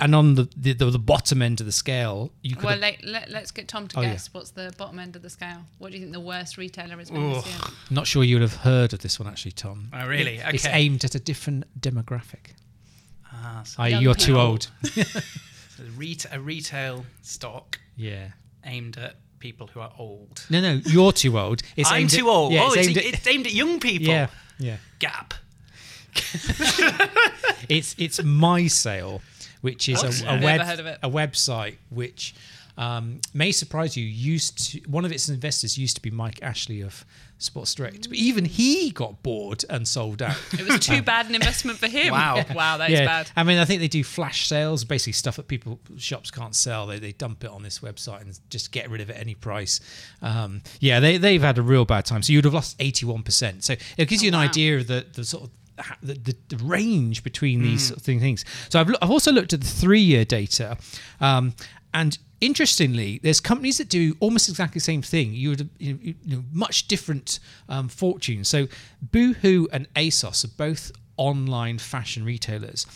And 0.00 0.14
on 0.14 0.34
the, 0.34 0.48
the 0.56 0.72
the 0.72 0.98
bottom 0.98 1.42
end 1.42 1.60
of 1.60 1.66
the 1.66 1.72
scale, 1.72 2.32
you 2.42 2.54
could 2.56 2.64
Well, 2.64 2.72
have- 2.72 2.80
let, 2.80 3.04
let, 3.04 3.30
let's 3.30 3.50
get 3.50 3.68
Tom 3.68 3.86
to 3.88 3.98
Oh, 3.98 4.02
yeah. 4.02 4.12
guess 4.12 4.28
what's 4.32 4.50
the 4.50 4.72
bottom 4.78 4.98
end 4.98 5.16
of 5.16 5.22
the 5.22 5.30
scale. 5.30 5.64
What 5.78 5.90
do 5.92 5.96
you 5.98 6.02
think 6.02 6.12
the 6.12 6.20
worst 6.20 6.56
retailer 6.58 6.96
has 6.98 7.10
been 7.10 7.32
this 7.32 7.46
year? 7.46 7.56
not 7.90 8.06
sure 8.06 8.24
you 8.24 8.36
would 8.36 8.42
have 8.42 8.56
heard 8.56 8.92
of 8.92 9.00
this 9.00 9.18
one 9.20 9.28
actually, 9.28 9.52
Tom. 9.52 9.88
Oh, 9.92 10.06
really? 10.06 10.38
It- 10.38 10.54
It's 10.54 10.66
aimed 10.66 11.04
at 11.04 11.14
a 11.14 11.20
different 11.20 11.64
demographic. 11.80 12.54
Ah, 13.32 13.62
so 13.64 13.82
I, 13.82 13.88
you're 13.88 14.14
too 14.14 14.38
old. 14.38 14.68
a, 14.96 15.04
ret- 15.96 16.26
a 16.32 16.40
retail 16.40 17.04
stock 17.22 17.78
yeah. 17.96 18.28
aimed 18.64 18.96
at 18.98 19.16
people 19.38 19.66
who 19.68 19.80
are 19.80 19.92
old. 19.98 20.44
No, 20.50 20.60
no, 20.60 20.80
you're 20.86 21.12
too 21.12 21.38
old. 21.38 21.62
It's 21.76 21.90
I'm 21.90 22.00
aimed 22.02 22.10
too 22.10 22.28
at- 22.28 22.32
old. 22.34 22.52
Yeah, 22.52 22.62
oh, 22.64 22.72
it's, 22.72 22.86
aimed 22.88 22.96
at- 22.98 23.04
it's 23.04 23.26
aimed 23.26 23.46
at 23.46 23.52
young 23.54 23.80
people. 23.80 24.08
yeah, 24.08 24.26
yeah. 24.58 24.76
Gap. 24.98 25.34
It's 27.68 27.94
it's 27.98 28.18
MySale, 28.20 29.20
which 29.60 29.88
is 29.88 30.02
Oh, 30.02 30.28
a, 30.28 30.38
a 30.38 30.42
web 30.42 30.60
heard 30.60 30.80
of 30.80 30.86
it. 30.86 30.98
a 31.02 31.10
website 31.10 31.76
which 31.90 32.34
um, 32.78 33.20
may 33.34 33.52
surprise 33.52 33.96
you. 33.96 34.04
Used 34.04 34.70
to 34.72 34.80
one 34.88 35.04
of 35.04 35.12
its 35.12 35.28
investors 35.28 35.76
used 35.76 35.96
to 35.96 36.02
be 36.02 36.10
Mike 36.10 36.42
Ashley 36.42 36.80
of 36.80 37.04
Sports 37.36 37.74
Direct, 37.74 38.08
but 38.08 38.16
even 38.16 38.44
he 38.44 38.90
got 38.90 39.22
bored 39.22 39.64
and 39.68 39.86
sold 39.86 40.22
out. 40.22 40.36
It 40.52 40.66
was 40.66 40.80
too 40.80 41.02
bad 41.02 41.26
an 41.26 41.34
investment 41.34 41.78
for 41.78 41.88
him. 41.88 42.12
Wow. 42.12 42.44
wow, 42.54 42.76
that 42.78 42.90
is 42.90 43.00
bad. 43.00 43.30
I 43.36 43.42
mean, 43.42 43.58
I 43.58 43.64
think 43.64 43.80
they 43.80 43.88
do 43.88 44.02
flash 44.04 44.46
sales, 44.46 44.84
basically 44.84 45.12
stuff 45.14 45.36
that 45.36 45.48
people 45.48 45.78
shops 45.98 46.30
can't 46.30 46.54
sell. 46.54 46.86
They, 46.86 46.98
they 46.98 47.12
dump 47.12 47.44
it 47.44 47.50
on 47.50 47.62
this 47.62 47.80
website 47.80 48.22
and 48.22 48.38
just 48.48 48.72
get 48.72 48.88
rid 48.88 49.00
of 49.00 49.10
it 49.10 49.16
at 49.16 49.20
any 49.20 49.34
price. 49.34 49.80
Um, 50.22 50.62
yeah, 50.80 51.00
they 51.00 51.18
they've 51.18 51.42
had 51.42 51.58
a 51.58 51.62
real 51.62 51.84
bad 51.84 52.06
time. 52.06 52.22
So 52.22 52.32
you'd 52.32 52.44
have 52.44 52.54
lost 52.54 52.76
eighty 52.78 53.04
one 53.04 53.22
percent. 53.22 53.64
So 53.64 53.74
it 53.98 54.08
gives 54.08 54.22
you 54.22 54.28
an 54.28 54.34
wow. 54.34 54.40
idea 54.42 54.78
of 54.78 54.86
the 54.86 55.06
the 55.12 55.24
sort 55.24 55.44
of 55.44 55.50
ha- 55.50 55.69
the, 56.02 56.14
the, 56.14 56.36
the 56.48 56.56
range 56.64 57.22
between 57.22 57.62
these 57.62 57.88
sort 57.88 57.98
of 57.98 58.02
things. 58.04 58.44
So 58.68 58.80
I've, 58.80 58.88
loo- 58.88 58.98
I've 59.02 59.10
also 59.10 59.32
looked 59.32 59.52
at 59.52 59.60
the 59.60 59.66
three 59.66 60.00
year 60.00 60.24
data, 60.24 60.76
um, 61.20 61.54
and 61.92 62.18
interestingly, 62.40 63.20
there's 63.22 63.40
companies 63.40 63.78
that 63.78 63.88
do 63.88 64.16
almost 64.20 64.48
exactly 64.48 64.78
the 64.78 64.84
same 64.84 65.02
thing. 65.02 65.32
You 65.34 65.50
would 65.50 65.68
you 65.78 65.92
know, 65.92 65.98
you 66.02 66.14
know, 66.36 66.44
much 66.52 66.88
different 66.88 67.40
um, 67.68 67.88
fortunes. 67.88 68.48
So 68.48 68.68
Boohoo 69.02 69.66
and 69.72 69.92
ASOS 69.94 70.44
are 70.44 70.48
both 70.56 70.92
online 71.16 71.78
fashion 71.78 72.24
retailers. 72.24 72.86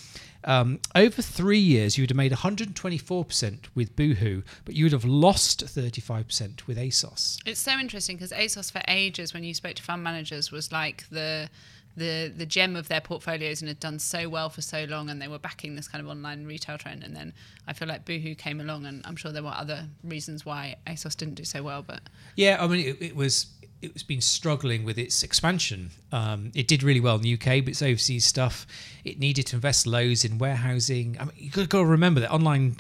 Um, 0.44 0.80
over 0.94 1.22
three 1.22 1.58
years, 1.58 1.96
you 1.96 2.02
would 2.02 2.10
have 2.10 2.16
made 2.16 2.32
124% 2.32 3.58
with 3.74 3.96
Boohoo, 3.96 4.42
but 4.64 4.74
you 4.74 4.84
would 4.84 4.92
have 4.92 5.04
lost 5.04 5.64
35% 5.64 6.66
with 6.66 6.76
ASOS. 6.76 7.38
It's 7.46 7.60
so 7.60 7.72
interesting 7.72 8.16
because 8.16 8.30
ASOS 8.30 8.70
for 8.70 8.82
ages, 8.86 9.32
when 9.32 9.42
you 9.42 9.54
spoke 9.54 9.74
to 9.76 9.82
fund 9.82 10.02
managers, 10.02 10.52
was 10.52 10.70
like 10.70 11.08
the 11.10 11.48
the 11.96 12.32
the 12.34 12.46
gem 12.46 12.76
of 12.76 12.88
their 12.88 13.00
portfolios 13.00 13.62
and 13.62 13.68
had 13.68 13.80
done 13.80 13.98
so 13.98 14.28
well 14.28 14.48
for 14.48 14.62
so 14.62 14.84
long, 14.84 15.10
and 15.10 15.20
they 15.20 15.28
were 15.28 15.38
backing 15.38 15.76
this 15.76 15.88
kind 15.88 16.02
of 16.02 16.10
online 16.10 16.44
retail 16.44 16.78
trend. 16.78 17.02
And 17.04 17.14
then 17.14 17.32
I 17.66 17.72
feel 17.72 17.88
like 17.88 18.04
Boohoo 18.04 18.34
came 18.34 18.60
along, 18.60 18.86
and 18.86 19.02
I'm 19.04 19.16
sure 19.16 19.32
there 19.32 19.42
were 19.42 19.54
other 19.54 19.88
reasons 20.02 20.44
why 20.44 20.76
ASOS 20.86 21.16
didn't 21.16 21.34
do 21.34 21.44
so 21.44 21.62
well. 21.62 21.82
But 21.82 22.00
Yeah, 22.36 22.58
I 22.60 22.66
mean, 22.66 22.86
it, 22.86 23.00
it 23.00 23.16
was 23.16 23.46
it 23.82 23.92
was 23.92 24.02
been 24.02 24.20
struggling 24.20 24.84
with 24.84 24.98
its 24.98 25.22
expansion. 25.22 25.90
Um, 26.10 26.50
it 26.54 26.66
did 26.66 26.82
really 26.82 27.00
well 27.00 27.16
in 27.16 27.22
the 27.22 27.34
UK, 27.34 27.64
but 27.64 27.68
its 27.68 27.82
overseas 27.82 28.24
stuff, 28.24 28.66
it 29.04 29.18
needed 29.18 29.46
to 29.48 29.56
invest 29.56 29.86
loads 29.86 30.24
in 30.24 30.38
warehousing. 30.38 31.16
I 31.20 31.24
mean, 31.24 31.34
you've 31.36 31.68
got 31.68 31.78
to 31.78 31.84
remember 31.84 32.20
that 32.20 32.30
online 32.30 32.76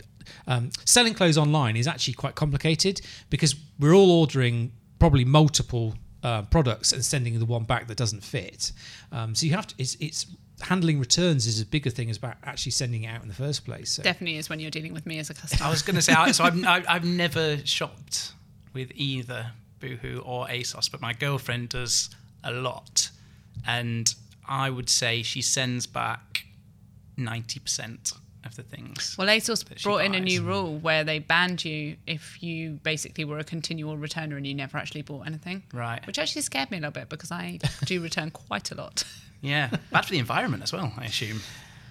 um, 0.46 0.70
selling 0.84 1.14
clothes 1.14 1.38
online 1.38 1.76
is 1.76 1.86
actually 1.86 2.14
quite 2.14 2.34
complicated 2.34 3.00
because 3.30 3.54
we're 3.78 3.94
all 3.94 4.10
ordering 4.10 4.72
probably 4.98 5.24
multiple. 5.24 5.94
Uh, 6.24 6.40
products 6.40 6.92
and 6.92 7.04
sending 7.04 7.38
the 7.38 7.44
one 7.44 7.64
back 7.64 7.86
that 7.86 7.98
doesn't 7.98 8.24
fit. 8.24 8.72
Um, 9.12 9.34
so 9.34 9.44
you 9.44 9.52
have 9.52 9.66
to. 9.66 9.74
It's, 9.76 9.94
it's 10.00 10.24
handling 10.60 10.98
returns 10.98 11.46
is 11.46 11.60
a 11.60 11.66
bigger 11.66 11.90
thing 11.90 12.08
as 12.08 12.16
about 12.16 12.36
actually 12.44 12.72
sending 12.72 13.04
it 13.04 13.08
out 13.08 13.20
in 13.20 13.28
the 13.28 13.34
first 13.34 13.64
place. 13.64 13.90
So. 13.90 14.02
definitely 14.02 14.38
is 14.38 14.48
when 14.48 14.60
you're 14.60 14.70
dealing 14.70 14.94
with 14.94 15.04
me 15.04 15.18
as 15.18 15.28
a 15.28 15.34
customer. 15.34 15.66
I 15.66 15.70
was 15.70 15.82
going 15.82 15.96
to 15.96 16.02
say, 16.02 16.14
so 16.32 16.44
I've, 16.44 16.64
I've 16.66 17.04
never 17.04 17.58
shopped 17.58 18.32
with 18.72 18.90
either 18.94 19.52
Boohoo 19.80 20.20
or 20.20 20.46
ASOS, 20.46 20.90
but 20.90 21.00
my 21.00 21.12
girlfriend 21.12 21.70
does 21.70 22.08
a 22.42 22.52
lot. 22.52 23.10
And 23.66 24.14
I 24.48 24.70
would 24.70 24.88
say 24.88 25.22
she 25.22 25.42
sends 25.42 25.86
back 25.86 26.46
90% 27.18 28.14
of 28.46 28.56
the 28.56 28.62
things. 28.62 29.16
Well, 29.18 29.28
ASOS 29.28 29.82
brought 29.82 30.04
in 30.04 30.14
a 30.14 30.20
new 30.20 30.42
rule 30.42 30.78
where 30.78 31.04
they 31.04 31.18
banned 31.18 31.64
you 31.64 31.96
if 32.06 32.42
you 32.42 32.80
basically 32.82 33.24
were 33.24 33.38
a 33.38 33.44
continual 33.44 33.96
returner 33.96 34.36
and 34.36 34.46
you 34.46 34.54
never 34.54 34.78
actually 34.78 35.02
bought 35.02 35.26
anything. 35.26 35.62
Right. 35.72 36.06
Which 36.06 36.18
actually 36.18 36.42
scared 36.42 36.70
me 36.70 36.78
a 36.78 36.80
little 36.80 36.92
bit 36.92 37.08
because 37.08 37.32
I 37.32 37.58
do 37.84 38.00
return 38.02 38.30
quite 38.30 38.70
a 38.70 38.74
lot. 38.74 39.04
Yeah. 39.40 39.70
Bad 39.90 40.06
for 40.06 40.12
the 40.12 40.18
environment 40.18 40.62
as 40.62 40.72
well, 40.72 40.92
I 40.96 41.04
assume. 41.04 41.40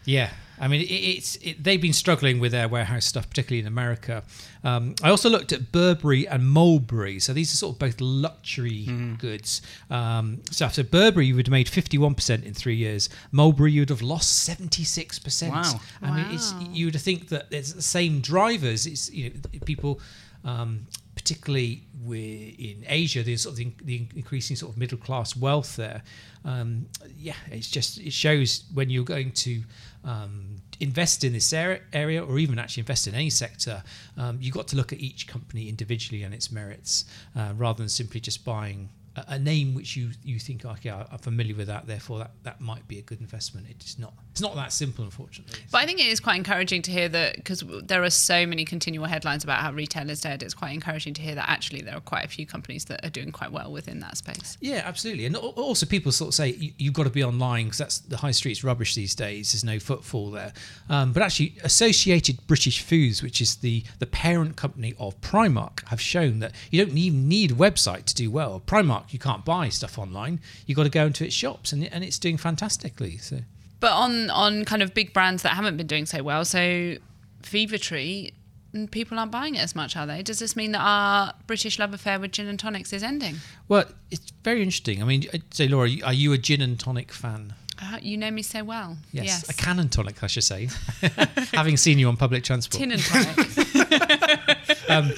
Yeah, 0.05 0.29
I 0.59 0.67
mean, 0.67 0.81
it, 0.81 0.85
it's 0.85 1.35
it, 1.37 1.63
they've 1.63 1.81
been 1.81 1.93
struggling 1.93 2.39
with 2.39 2.51
their 2.51 2.67
warehouse 2.67 3.05
stuff, 3.05 3.29
particularly 3.29 3.61
in 3.61 3.67
America. 3.67 4.23
Um, 4.63 4.95
I 5.01 5.09
also 5.09 5.29
looked 5.29 5.51
at 5.51 5.71
Burberry 5.71 6.27
and 6.27 6.49
Mulberry, 6.49 7.19
so 7.19 7.33
these 7.33 7.53
are 7.53 7.57
sort 7.57 7.75
of 7.75 7.79
both 7.79 7.99
luxury 7.99 8.85
goods 9.17 9.61
um, 9.89 10.41
stuff. 10.51 10.73
So 10.75 10.83
Burberry, 10.83 11.27
you 11.27 11.35
would 11.35 11.47
have 11.47 11.51
made 11.51 11.67
fifty-one 11.69 12.15
percent 12.15 12.43
in 12.45 12.53
three 12.53 12.75
years. 12.75 13.09
Mulberry, 13.31 13.71
you 13.71 13.81
would 13.81 13.89
have 13.89 14.01
lost 14.01 14.43
seventy-six 14.43 15.19
percent. 15.19 15.53
Wow. 15.53 15.79
I 16.01 16.11
mean, 16.15 16.25
it's 16.33 16.53
you 16.71 16.87
would 16.87 16.99
think 16.99 17.29
that 17.29 17.47
it's 17.51 17.73
the 17.73 17.81
same 17.81 18.19
drivers. 18.19 18.85
It's 18.85 19.11
you 19.11 19.29
know 19.29 19.59
people. 19.65 19.99
Um, 20.45 20.87
particularly 21.15 21.83
wi- 22.03 22.55
in 22.57 22.83
Asia, 22.87 23.23
there's 23.23 23.43
sort 23.43 23.53
of 23.53 23.57
the, 23.57 23.71
the 23.85 24.07
increasing 24.15 24.57
sort 24.57 24.73
of 24.73 24.77
middle 24.77 24.97
class 24.97 25.37
wealth 25.37 25.77
there. 25.77 26.01
Um, 26.43 26.87
yeah, 27.17 27.35
it's 27.49 27.69
just 27.69 27.99
it 27.99 28.11
shows 28.11 28.65
when 28.73 28.89
you're 28.89 29.05
going 29.05 29.31
to 29.31 29.63
um, 30.03 30.55
invest 30.79 31.23
in 31.23 31.33
this 31.33 31.53
area, 31.53 32.23
or 32.23 32.39
even 32.39 32.59
actually 32.59 32.81
invest 32.81 33.07
in 33.07 33.15
any 33.15 33.29
sector, 33.29 33.83
um, 34.17 34.37
you've 34.41 34.53
got 34.53 34.67
to 34.69 34.75
look 34.75 34.91
at 34.91 34.99
each 34.99 35.27
company 35.27 35.69
individually 35.69 36.23
and 36.23 36.33
its 36.33 36.51
merits 36.51 37.05
uh, 37.35 37.53
rather 37.55 37.77
than 37.77 37.89
simply 37.89 38.19
just 38.19 38.43
buying 38.43 38.89
a, 39.15 39.25
a 39.29 39.39
name 39.39 39.73
which 39.73 39.95
you 39.95 40.11
you 40.23 40.39
think 40.39 40.65
okay 40.65 40.89
I'm 40.89 41.17
familiar 41.19 41.55
with 41.55 41.67
that 41.67 41.87
therefore 41.87 42.19
that, 42.19 42.31
that 42.43 42.61
might 42.61 42.87
be 42.87 42.99
a 42.99 43.01
good 43.01 43.19
investment. 43.19 43.67
It's 43.69 43.99
not 43.99 44.13
it's 44.31 44.41
not 44.41 44.55
that 44.55 44.73
simple 44.73 45.03
unfortunately. 45.03 45.59
But 45.71 45.79
I 45.79 45.85
think 45.85 45.99
it 45.99 46.07
is 46.07 46.19
quite 46.19 46.35
encouraging 46.35 46.81
to 46.83 46.91
hear 46.91 47.09
that 47.09 47.35
because 47.35 47.63
there 47.83 48.03
are 48.03 48.09
so 48.09 48.45
many 48.45 48.65
continual 48.65 49.05
headlines 49.05 49.43
about 49.43 49.59
how 49.59 49.71
retail 49.71 50.09
is 50.09 50.21
dead. 50.21 50.43
It's 50.43 50.53
quite 50.53 50.73
encouraging 50.73 51.13
to 51.15 51.21
hear 51.21 51.35
that 51.35 51.49
actually 51.49 51.81
there 51.81 51.95
are 51.95 52.01
quite 52.01 52.25
a 52.25 52.27
few 52.27 52.45
companies 52.45 52.85
that 52.85 53.05
are 53.05 53.09
doing 53.09 53.31
quite 53.31 53.51
well 53.51 53.71
within 53.71 53.99
that 53.99 54.17
space. 54.17 54.57
Yeah, 54.59 54.81
absolutely. 54.85 55.25
And 55.25 55.35
also, 55.35 55.85
people 55.85 56.11
sort 56.11 56.29
of 56.29 56.33
say 56.35 56.49
you, 56.49 56.73
you've 56.77 56.93
got 56.93 57.03
to 57.03 57.09
be 57.09 57.23
online 57.23 57.65
because 57.65 57.77
that's 57.77 57.99
the 57.99 58.17
high 58.17 58.31
street's 58.31 58.63
rubbish 58.63 58.95
these 58.95 59.15
days. 59.15 59.51
There's 59.51 59.63
no 59.63 59.79
footfall 59.79 60.31
there. 60.31 60.53
Um, 60.89 61.13
but 61.13 61.23
actually, 61.23 61.55
Associated 61.63 62.45
British 62.47 62.81
Foods, 62.81 63.21
which 63.21 63.41
is 63.41 63.57
the 63.57 63.83
the 63.99 64.05
parent 64.05 64.55
company 64.55 64.95
of 64.99 65.19
Primark, 65.21 65.87
have 65.87 66.01
shown 66.01 66.39
that 66.39 66.53
you 66.71 66.83
don't 66.83 66.97
even 66.97 67.27
need 67.27 67.51
a 67.51 67.55
website 67.55 68.05
to 68.05 68.15
do 68.15 68.31
well. 68.31 68.61
Primark, 68.65 69.02
you 69.11 69.19
can't 69.19 69.43
buy 69.43 69.69
stuff 69.69 69.97
online. 69.97 70.39
You've 70.65 70.75
got 70.75 70.83
to 70.83 70.89
go 70.89 71.05
into 71.05 71.25
its 71.25 71.33
shops, 71.33 71.73
and, 71.73 71.83
and 71.91 72.03
it's 72.03 72.19
doing 72.19 72.37
fantastically. 72.37 73.17
So. 73.17 73.39
But 73.79 73.91
on 73.91 74.29
on 74.29 74.65
kind 74.65 74.81
of 74.81 74.93
big 74.93 75.13
brands 75.13 75.43
that 75.43 75.49
haven't 75.49 75.77
been 75.77 75.87
doing 75.87 76.05
so 76.05 76.23
well, 76.23 76.45
so 76.45 76.95
Fever 77.41 77.77
Tree, 77.77 78.33
mm, 78.73 78.89
people 78.89 79.19
aren't 79.19 79.31
buying 79.31 79.55
it 79.55 79.59
as 79.59 79.75
much, 79.75 79.95
are 79.95 80.07
they? 80.07 80.23
Does 80.23 80.39
this 80.39 80.55
mean 80.55 80.71
that 80.71 80.81
our 80.81 81.33
British 81.47 81.79
love 81.79 81.93
affair 81.93 82.19
with 82.19 82.31
gin 82.31 82.47
and 82.47 82.59
tonics 82.59 82.93
is 82.93 83.03
ending? 83.03 83.35
Well, 83.67 83.85
it's 84.11 84.31
very 84.43 84.61
interesting. 84.61 85.01
I 85.01 85.05
mean, 85.05 85.25
I'd 85.33 85.53
say, 85.53 85.67
Laura, 85.67 85.89
are 86.03 86.13
you 86.13 86.33
a 86.33 86.37
gin 86.37 86.61
and 86.61 86.79
tonic 86.79 87.11
fan? 87.11 87.53
Uh, 87.81 87.97
you 88.01 88.17
know 88.17 88.31
me 88.31 88.41
so 88.41 88.63
well. 88.63 88.97
Yes, 89.11 89.49
a 89.49 89.53
can 89.53 89.79
and 89.79 89.91
tonic, 89.91 90.23
I 90.23 90.27
should 90.27 90.43
say. 90.43 90.69
Having 91.53 91.77
seen 91.77 91.99
you 91.99 92.07
on 92.07 92.17
public 92.17 92.43
transport. 92.43 92.79
Tin 92.79 92.91
and 92.91 93.01
tonic. 93.01 94.89
um, 94.89 95.11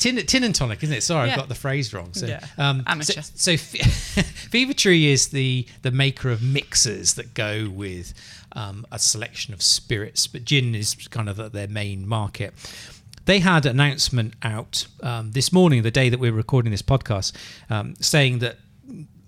tin, 0.00 0.16
tin 0.26 0.42
and 0.42 0.54
tonic, 0.54 0.82
isn't 0.82 0.96
it? 0.96 1.02
Sorry, 1.02 1.28
Yeah. 1.28 1.34
I've 1.34 1.38
got 1.38 1.48
the 1.48 1.54
phrase 1.54 1.94
wrong. 1.94 2.12
So, 2.12 2.26
Yeah. 2.26 2.44
um, 2.58 2.82
Amateur. 2.86 3.20
So, 3.22 3.54
so 3.54 3.56
Fever 4.50 4.74
Tree 4.74 5.06
is 5.12 5.28
the 5.28 5.66
the 5.82 5.92
maker 5.92 6.30
of 6.30 6.42
mixers 6.42 7.14
that 7.14 7.34
go 7.34 7.68
with 7.70 8.12
um, 8.52 8.84
a 8.90 8.98
selection 8.98 9.54
of 9.54 9.62
spirits, 9.62 10.26
but 10.26 10.44
gin 10.44 10.74
is 10.74 10.94
kind 11.10 11.28
of 11.28 11.52
their 11.52 11.68
main 11.68 12.08
market. 12.08 12.52
They 13.26 13.38
had 13.38 13.64
an 13.66 13.72
announcement 13.78 14.34
out 14.42 14.86
um, 15.02 15.30
this 15.32 15.52
morning, 15.52 15.82
the 15.82 15.90
day 15.92 16.08
that 16.08 16.18
we're 16.18 16.32
recording 16.32 16.72
this 16.72 16.82
podcast, 16.82 17.32
um, 17.68 17.94
saying 18.00 18.40
that 18.40 18.56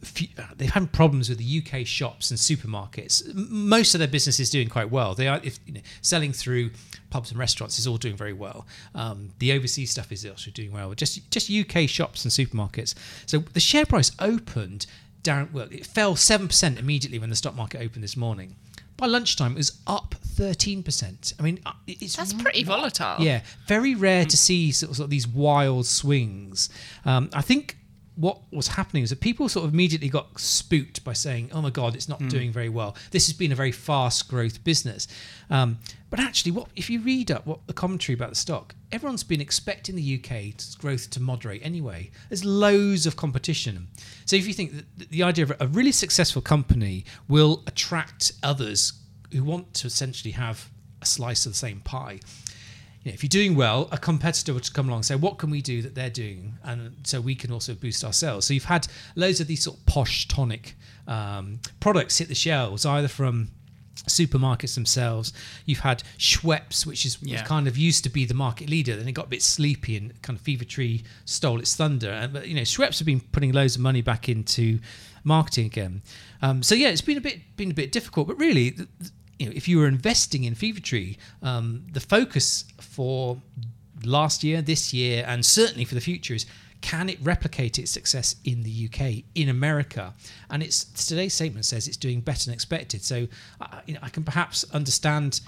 few, 0.05 0.29
they've 0.57 0.71
had 0.71 0.93
problems 0.93 1.29
with 1.29 1.39
the 1.39 1.63
UK 1.65 1.87
shops 1.87 2.31
and 2.31 2.39
supermarkets. 2.39 3.33
Most 3.35 3.95
of 3.95 3.99
their 3.99 4.09
business 4.09 4.41
is 4.41 4.51
doing 4.51 4.69
quite 4.69 4.91
well. 4.91 5.15
They 5.15 5.29
are 5.29 5.41
if, 5.43 5.59
you 5.67 5.75
know, 5.75 5.81
selling 6.01 6.33
through 6.33 6.71
pubs 7.11 7.31
and 7.31 7.39
restaurants 7.39 7.79
is 7.79 7.87
all 7.87 7.99
doing 7.99 8.17
very 8.17 8.33
well. 8.33 8.67
Um, 8.95 9.31
the 9.39 9.53
overseas 9.53 9.91
stuff 9.91 10.11
is 10.13 10.27
also 10.27 10.51
doing 10.51 10.73
well. 10.73 10.93
Just 10.95 11.31
just 11.31 11.51
UK 11.51 11.89
shops 11.89 12.25
and 12.25 12.33
supermarkets. 12.33 12.95
So 13.27 13.39
the 13.39 13.61
share 13.61 13.87
price 13.87 14.11
opened 14.19 14.87
down. 15.23 15.51
Well, 15.53 15.69
it 15.71 15.87
fell 15.87 16.17
seven 16.17 16.49
percent 16.49 16.79
immediately 16.79 17.19
when 17.19 17.31
the 17.31 17.37
stock 17.37 17.55
market 17.55 17.81
opened 17.81 18.03
this 18.03 18.17
morning. 18.17 18.57
By 18.97 19.07
lunchtime, 19.07 19.53
it 19.53 19.59
was 19.59 19.79
up 19.87 20.15
thirteen 20.23 20.83
percent. 20.83 21.33
I 21.39 21.43
mean, 21.43 21.61
uh, 21.67 21.73
it's 21.87 22.17
That's 22.17 22.33
pretty 22.35 22.63
volatile. 22.65 23.17
yeah, 23.25 23.43
very 23.67 23.95
rare 23.95 24.25
to 24.25 24.37
see 24.37 24.71
sort 24.73 24.91
of, 24.91 24.97
sort 24.97 25.05
of 25.05 25.11
these 25.11 25.27
wild 25.27 25.87
swings. 25.87 26.69
Um, 27.05 27.31
I 27.33 27.43
think 27.43 27.77
what 28.15 28.41
was 28.53 28.69
happening 28.69 29.03
is 29.03 29.11
that 29.11 29.21
people 29.21 29.49
sort 29.49 29.67
of 29.67 29.73
immediately 29.73 30.09
got 30.09 30.39
spooked 30.39 31.03
by 31.03 31.15
saying, 31.15 31.51
"Oh 31.53 31.63
my 31.63 31.71
God, 31.71 31.95
it's 31.95 32.09
not 32.09 32.21
doing 32.29 32.53
very 32.53 32.69
well. 32.69 32.95
This 33.11 33.27
has 33.27 33.37
been 33.37 33.53
a 33.53 33.55
very 33.55 33.73
fast 33.73 34.29
growth 34.29 34.63
business." 34.65 35.09
Um, 35.49 35.79
but 36.11 36.21
actually, 36.21 36.53
what 36.53 36.69
if 36.77 36.91
you 36.91 37.01
read 37.01 37.31
up 37.31 37.47
what 37.47 37.67
the 37.67 37.73
commentary 37.73 38.15
about 38.15 38.29
the 38.29 38.37
stock? 38.37 38.75
Everyone's 38.91 39.25
been 39.25 39.41
expecting 39.41 39.97
the 39.97 40.19
UK's 40.19 40.75
growth 40.75 41.09
to 41.11 41.21
moderate 41.21 41.65
anyway. 41.65 42.11
There's 42.29 42.45
loads 42.45 43.07
of 43.07 43.17
competition. 43.17 43.89
So 44.27 44.37
if 44.37 44.47
you 44.47 44.53
think 44.53 44.73
that 44.99 45.09
the 45.09 45.23
idea 45.23 45.45
of 45.45 45.53
a 45.59 45.67
really 45.67 45.93
successful 45.93 46.43
company 46.43 47.07
will 47.29 47.63
attract 47.67 48.33
others 48.43 48.93
who 49.33 49.43
want 49.43 49.73
to 49.75 49.87
essentially 49.87 50.33
have 50.33 50.69
a 51.01 51.07
slice 51.07 51.47
of 51.47 51.53
the 51.53 51.59
same 51.59 51.81
pie, 51.81 52.21
you 53.05 53.11
know, 53.11 53.15
if 53.15 53.23
you're 53.23 53.29
doing 53.29 53.57
well, 53.57 53.89
a 53.91 53.99
competitor 53.99 54.55
would 54.55 54.73
come 54.73 54.87
along 54.89 54.99
and 54.99 55.07
say, 55.07 55.17
"What 55.17 55.39
can 55.39 55.51
we 55.51 55.61
do 55.63 55.83
that 55.83 55.95
they're 55.95 56.11
doing?" 56.11 56.55
And 56.63 56.97
so 57.05 57.21
we 57.21 57.35
can 57.35 57.51
also 57.53 57.75
boost 57.75 58.05
ourselves. 58.05 58.47
So 58.47 58.55
you've 58.55 58.65
had 58.65 58.87
loads 59.17 59.41
of 59.41 59.47
these 59.49 59.63
sort 59.65 59.79
of 59.79 59.87
posh 59.87 60.29
tonic 60.29 60.77
um, 61.07 61.59
products 61.81 62.19
hit 62.19 62.29
the 62.29 62.35
shelves, 62.35 62.87
either 62.87 63.09
from 63.09 63.49
supermarkets 64.09 64.75
themselves. 64.75 65.33
You've 65.67 65.81
had 65.81 66.03
Schweppes, 66.19 66.87
which 66.87 67.05
is 67.05 67.19
Yeah. 67.23 67.43
kind 67.43 67.69
of 67.69 67.77
used 67.77 68.03
to 68.05 68.11
be 68.11 68.25
the 68.25 68.35
market 68.35 68.69
leader. 68.71 68.97
Then 68.97 69.07
it 69.09 69.13
got 69.13 69.27
a 69.27 69.31
bit 69.31 69.43
sleepy 69.43 69.97
and 69.97 70.21
kind 70.23 70.39
of 70.39 70.45
Fever 70.45 70.65
Tree 70.65 71.03
stole 71.25 71.61
its 71.61 71.75
thunder. 71.77 72.11
And 72.11 72.33
but 72.33 72.49
you 72.49 72.55
know, 72.55 72.63
Schweppes 72.63 72.99
have 72.99 73.07
been 73.07 73.21
putting 73.21 73.53
loads 73.53 73.77
of 73.77 73.83
money 73.83 74.01
back 74.03 74.29
into 74.29 74.81
marketing 75.25 75.67
again. 75.67 76.03
Um, 76.41 76.63
so 76.63 76.75
yeah, 76.75 76.89
it's 76.89 77.01
been 77.01 77.19
a 77.19 77.21
bit 77.21 77.41
been 77.57 77.71
a 77.71 77.75
bit 77.75 77.93
difficult. 77.93 78.27
But 78.29 78.39
really, 78.39 78.71
th- 78.73 78.89
th- 78.99 79.11
you 79.43 79.49
know, 79.49 79.53
if 79.57 79.67
you 79.67 79.79
were 79.79 79.89
investing 79.89 80.45
in 80.45 80.55
Fever 80.55 80.79
Tree, 80.79 81.19
um, 81.43 81.85
the 81.93 81.99
focus 81.99 82.65
for 82.79 83.39
last 84.05 84.45
year, 84.45 84.63
this 84.63 84.95
year, 84.95 85.25
and 85.27 85.45
certainly 85.45 85.85
for 85.85 85.97
the 85.97 86.01
future 86.01 86.35
is 86.35 86.47
can 86.81 87.09
it 87.09 87.19
replicate 87.23 87.77
its 87.77 87.91
success 87.91 88.37
in 88.45 88.63
the 88.63 88.89
UK, 88.89 89.25
in 89.35 89.49
America? 89.49 90.15
And 90.49 90.63
it's 90.63 90.85
today's 90.85 91.35
statement 91.35 91.65
says 91.65 91.89
it's 91.89 91.97
doing 91.97 92.21
better 92.21 92.45
than 92.45 92.55
expected. 92.55 93.03
So, 93.03 93.27
uh, 93.61 93.81
you 93.87 93.95
know, 93.95 94.01
I 94.03 94.11
can 94.11 94.23
perhaps 94.23 94.65
understand 94.73 95.41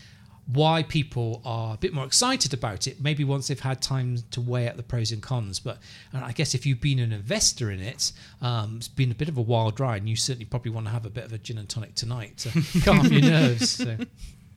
why 0.47 0.83
people 0.83 1.41
are 1.45 1.75
a 1.75 1.77
bit 1.79 1.95
more 1.95 2.05
excited 2.05 2.53
about 2.53 2.87
it. 2.87 3.01
Maybe 3.01 3.25
once 3.25 3.49
they've 3.49 3.59
had 3.59 3.81
time 3.81 4.19
to 4.33 4.41
weigh 4.41 4.69
out 4.69 4.77
the 4.77 4.83
pros 4.83 5.11
and 5.11 5.23
cons. 5.23 5.59
But 5.59 5.79
uh, 6.13 6.21
I 6.23 6.33
guess 6.33 6.55
if 6.55 6.67
you've 6.67 6.81
been 6.81 6.99
an 6.99 7.13
investor 7.13 7.71
in 7.71 7.81
it, 7.81 8.13
um, 8.43 8.77
it's 8.77 8.89
been 8.89 9.11
a 9.11 9.15
bit 9.15 9.29
of 9.29 9.39
a 9.39 9.43
wild 9.43 9.81
ride, 9.81 10.03
and 10.03 10.09
you 10.09 10.17
certainly 10.17 10.45
probably 10.45 10.71
want 10.73 10.87
to 10.87 10.93
have 10.93 11.07
a 11.07 11.11
bit 11.11 11.25
of 11.25 11.33
a 11.33 11.39
gin 11.39 11.59
and 11.59 11.69
tonic 11.69 11.95
tonight 11.95 12.37
to 12.39 12.81
calm 12.85 13.07
your 13.07 13.23
nerves. 13.23 13.71
So. 13.71 13.97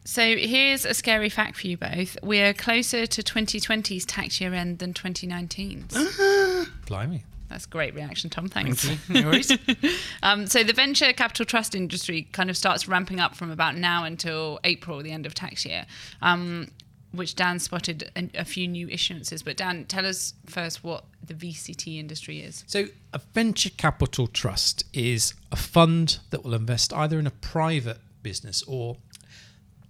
So 0.04 0.22
here's 0.38 0.86
a 0.86 0.94
scary 0.94 1.28
fact 1.28 1.58
for 1.58 1.68
you 1.68 1.76
both. 1.76 2.18
We're 2.24 2.54
closer 2.54 3.06
to 3.06 3.22
2020's 3.22 4.06
tax 4.06 4.40
year 4.40 4.54
end 4.54 4.80
than 4.80 4.94
2019's. 4.94 6.70
Blimey. 6.86 7.24
That's 7.50 7.66
a 7.66 7.70
great 7.70 7.96
reaction, 7.96 8.30
Tom. 8.30 8.48
Thanks. 8.48 8.84
Thank 8.84 9.10
you. 9.10 9.22
No. 9.24 9.90
Um, 10.24 10.48
so 10.48 10.64
the 10.64 10.74
venture 10.74 11.14
capital 11.14 11.46
trust 11.46 11.76
industry 11.76 12.28
kind 12.32 12.50
of 12.50 12.58
starts 12.58 12.88
ramping 12.88 13.20
up 13.20 13.36
from 13.36 13.52
about 13.52 13.78
now 13.78 14.04
until 14.04 14.60
April, 14.64 15.02
the 15.02 15.12
end 15.12 15.26
of 15.26 15.34
tax 15.34 15.66
year, 15.66 15.86
um, 16.22 16.68
which 17.12 17.36
Dan 17.36 17.60
spotted 17.60 18.12
a, 18.16 18.30
a 18.42 18.46
few 18.46 18.68
new 18.68 18.88
issuances. 18.88 19.44
But 19.46 19.58
Dan, 19.58 19.86
tell 19.86 20.06
us 20.06 20.34
first 20.46 20.84
what 20.84 21.06
the 21.24 21.34
VCT 21.34 22.00
industry 22.00 22.42
is. 22.42 22.64
So, 22.68 22.86
a 23.14 23.22
venture 23.34 23.70
capital 23.70 24.28
trust 24.28 24.86
is 24.92 25.34
a 25.52 25.56
fund 25.56 26.20
that 26.32 26.44
will 26.44 26.56
invest 26.56 26.92
either 26.94 27.20
in 27.20 27.28
a 27.28 27.32
private 27.32 28.00
business 28.24 28.64
or 28.64 28.98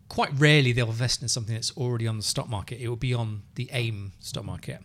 quite 0.10 0.30
rarely 0.38 0.72
they'll 0.72 0.88
invest 0.88 1.22
in 1.22 1.28
something 1.28 1.56
that's 1.56 1.76
already 1.76 2.08
on 2.08 2.18
the 2.18 2.24
stock 2.24 2.50
market. 2.50 2.80
It 2.80 2.88
will 2.88 2.96
be 2.96 3.14
on 3.14 3.44
the 3.56 3.70
AIM 3.72 4.14
stock 4.20 4.46
market. 4.46 4.82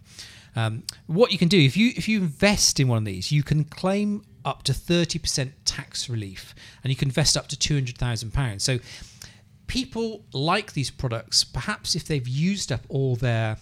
Um, 0.54 0.84
what 1.06 1.32
you 1.32 1.38
can 1.38 1.48
do 1.48 1.58
if 1.58 1.76
you 1.76 1.92
if 1.96 2.08
you 2.08 2.20
invest 2.20 2.78
in 2.78 2.88
one 2.88 2.98
of 2.98 3.04
these, 3.04 3.32
you 3.32 3.42
can 3.42 3.64
claim 3.64 4.24
up 4.44 4.62
to 4.64 4.74
thirty 4.74 5.18
percent 5.18 5.52
tax 5.64 6.08
relief, 6.08 6.54
and 6.82 6.90
you 6.90 6.96
can 6.96 7.08
invest 7.08 7.36
up 7.36 7.48
to 7.48 7.58
two 7.58 7.74
hundred 7.74 7.98
thousand 7.98 8.32
pounds. 8.32 8.62
So 8.62 8.78
people 9.66 10.24
like 10.32 10.74
these 10.74 10.90
products. 10.90 11.44
Perhaps 11.44 11.94
if 11.94 12.06
they've 12.06 12.28
used 12.28 12.70
up 12.70 12.82
all 12.88 13.16
their 13.16 13.56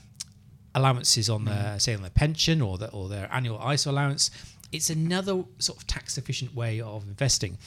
allowances 0.74 1.28
on 1.28 1.44
their 1.44 1.78
say 1.78 1.94
on 1.94 2.02
their 2.02 2.10
pension 2.10 2.60
or 2.60 2.78
their, 2.78 2.90
or 2.90 3.08
their 3.08 3.28
annual 3.32 3.60
ISA 3.70 3.90
allowance, 3.90 4.30
it's 4.72 4.90
another 4.90 5.44
sort 5.58 5.78
of 5.78 5.86
tax 5.86 6.18
efficient 6.18 6.54
way 6.54 6.80
of 6.80 7.06
investing. 7.06 7.58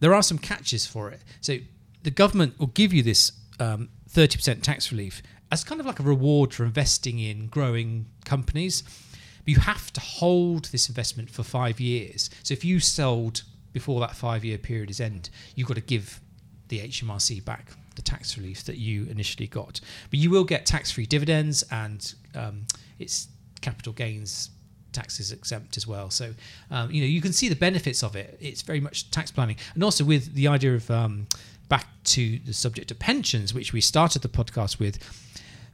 There 0.00 0.14
are 0.14 0.22
some 0.22 0.38
catches 0.38 0.86
for 0.86 1.10
it. 1.10 1.20
So 1.40 1.58
the 2.02 2.10
government 2.10 2.58
will 2.58 2.68
give 2.68 2.92
you 2.92 3.02
this 3.02 3.32
um, 3.60 3.88
30% 4.10 4.62
tax 4.62 4.92
relief 4.92 5.22
as 5.50 5.64
kind 5.64 5.80
of 5.80 5.86
like 5.86 6.00
a 6.00 6.02
reward 6.02 6.52
for 6.52 6.64
investing 6.64 7.18
in 7.18 7.46
growing 7.46 8.06
companies. 8.24 8.82
But 8.82 9.48
you 9.48 9.60
have 9.60 9.92
to 9.94 10.00
hold 10.00 10.66
this 10.66 10.88
investment 10.88 11.30
for 11.30 11.42
five 11.42 11.80
years. 11.80 12.30
So 12.42 12.52
if 12.52 12.64
you 12.64 12.80
sold 12.80 13.42
before 13.72 14.00
that 14.00 14.14
five 14.14 14.44
year 14.44 14.58
period 14.58 14.90
is 14.90 15.00
end, 15.00 15.30
you've 15.54 15.68
got 15.68 15.74
to 15.74 15.80
give 15.80 16.20
the 16.68 16.80
HMRC 16.80 17.44
back 17.44 17.72
the 17.96 18.02
tax 18.02 18.36
relief 18.36 18.64
that 18.64 18.78
you 18.78 19.06
initially 19.06 19.46
got. 19.46 19.80
But 20.10 20.18
you 20.18 20.30
will 20.30 20.44
get 20.44 20.66
tax 20.66 20.90
free 20.90 21.06
dividends 21.06 21.64
and 21.70 22.14
um, 22.34 22.66
it's 22.98 23.28
capital 23.60 23.92
gains 23.92 24.50
taxes 24.92 25.32
exempt 25.32 25.76
as 25.76 25.86
well. 25.86 26.10
So, 26.10 26.34
um, 26.70 26.90
you 26.90 27.02
know, 27.02 27.06
you 27.06 27.20
can 27.20 27.32
see 27.32 27.48
the 27.48 27.56
benefits 27.56 28.02
of 28.02 28.16
it. 28.16 28.36
It's 28.40 28.62
very 28.62 28.80
much 28.80 29.10
tax 29.10 29.30
planning. 29.30 29.56
And 29.74 29.84
also 29.84 30.04
with 30.04 30.34
the 30.34 30.48
idea 30.48 30.74
of 30.74 30.90
um, 30.90 31.26
back 31.68 31.86
to 32.04 32.38
the 32.40 32.52
subject 32.52 32.90
of 32.90 32.98
pensions, 32.98 33.52
which 33.52 33.72
we 33.72 33.80
started 33.80 34.22
the 34.22 34.28
podcast 34.28 34.78
with, 34.78 34.98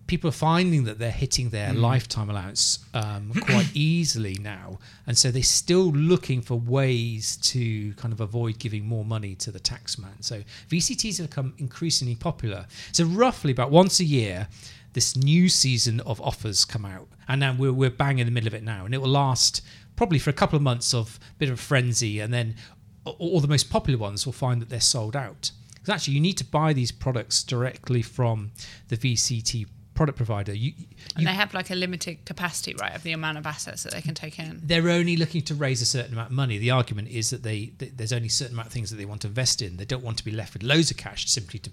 people 0.07 0.29
are 0.29 0.33
finding 0.33 0.85
that 0.85 0.99
they're 0.99 1.11
hitting 1.11 1.51
their 1.51 1.73
lifetime 1.73 2.29
allowance 2.29 2.81
um, 2.93 3.33
quite 3.43 3.71
easily 3.75 4.37
now. 4.41 4.79
And 5.07 5.17
so 5.17 5.31
they're 5.31 5.43
still 5.43 5.93
looking 5.93 6.43
for 6.43 6.57
ways 6.57 7.37
to 7.39 7.95
kind 7.95 8.13
of 8.13 8.21
avoid 8.21 8.59
giving 8.59 8.87
more 8.87 9.05
money 9.05 9.35
to 9.37 9.51
the 9.51 9.61
taxman. 9.61 10.23
So 10.23 10.43
VCTs 10.69 11.19
have 11.19 11.31
become 11.31 11.55
increasingly 11.59 12.17
popular. 12.17 12.67
So 12.93 13.05
roughly 13.05 13.53
about 13.53 13.71
once 13.71 14.01
a 14.01 14.05
year, 14.05 14.49
this 14.93 15.17
new 15.17 15.49
season 15.49 16.01
of 16.01 16.21
offers 16.21 16.65
come 16.65 16.85
out. 16.85 17.09
And 17.27 17.41
now 17.41 17.55
we're, 17.59 17.73
we're 17.73 17.91
bang 17.91 18.19
in 18.19 18.27
the 18.27 18.33
middle 18.33 18.49
of 18.49 18.55
it 18.55 18.63
now. 18.63 18.85
And 18.85 18.95
it 18.95 18.99
will 19.01 19.09
last 19.09 19.63
probably 19.97 20.19
for 20.19 20.31
a 20.31 20.35
couple 20.35 20.57
of 20.57 20.63
months 20.63 20.93
of 20.93 21.19
a 21.23 21.39
bit 21.39 21.49
of 21.49 21.55
a 21.55 21.63
frenzy. 21.63 22.21
And 22.21 22.33
then 22.33 22.57
all 23.05 23.41
the 23.41 23.49
most 23.49 23.71
popular 23.71 23.99
ones 23.99 24.27
will 24.27 24.33
find 24.33 24.61
that 24.61 24.69
they're 24.69 24.81
sold 24.81 25.17
out. 25.17 25.51
Because 25.85 26.01
actually, 26.01 26.15
you 26.15 26.21
need 26.21 26.39
to 26.39 26.47
buy 26.47 26.73
these 26.73 26.91
products 26.91 27.43
directly 27.43 28.01
from 28.01 28.53
the 28.89 28.97
VCT 28.97 29.67
product 29.93 30.17
provider. 30.17 30.55
You, 30.55 30.73
And 31.15 31.27
they 31.27 31.33
have 31.35 31.53
like 31.53 31.71
a 31.71 31.75
limited 31.75 32.25
capacity, 32.25 32.75
right, 32.81 32.97
of 32.97 33.03
the 33.03 33.13
amount 33.13 33.37
of 33.37 33.47
assets 33.47 33.83
that 33.83 33.93
they 33.93 34.01
can 34.01 34.15
take 34.15 34.39
in. 34.39 34.63
they're 34.65 34.89
only 34.89 35.17
looking 35.17 35.43
to 35.43 35.55
raise 35.55 35.83
a 35.83 35.87
certain 35.87 36.15
amount 36.15 36.31
of 36.31 36.35
money. 36.35 36.57
The 36.57 36.71
argument 36.71 37.09
is 37.09 37.29
that 37.31 37.43
they 37.43 37.73
that 37.79 37.99
there's 37.99 38.15
only 38.15 38.29
a 38.29 38.31
certain 38.31 38.55
amount 38.55 38.69
of 38.69 38.73
things 38.73 38.89
that 38.91 38.97
they 38.97 39.05
want 39.05 39.21
to 39.23 39.29
invest 39.29 39.61
in. 39.61 39.77
They 39.77 39.85
don't 39.85 40.03
want 40.03 40.17
to 40.19 40.25
be 40.25 40.31
left 40.31 40.55
with 40.55 40.63
loads 40.63 40.91
of 40.91 40.97
cash 40.97 41.29
simply 41.29 41.59
to 41.61 41.71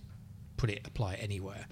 put 0.62 0.70
it 0.70 0.80
apply 0.86 1.14
it 1.14 1.24
anywhere. 1.24 1.66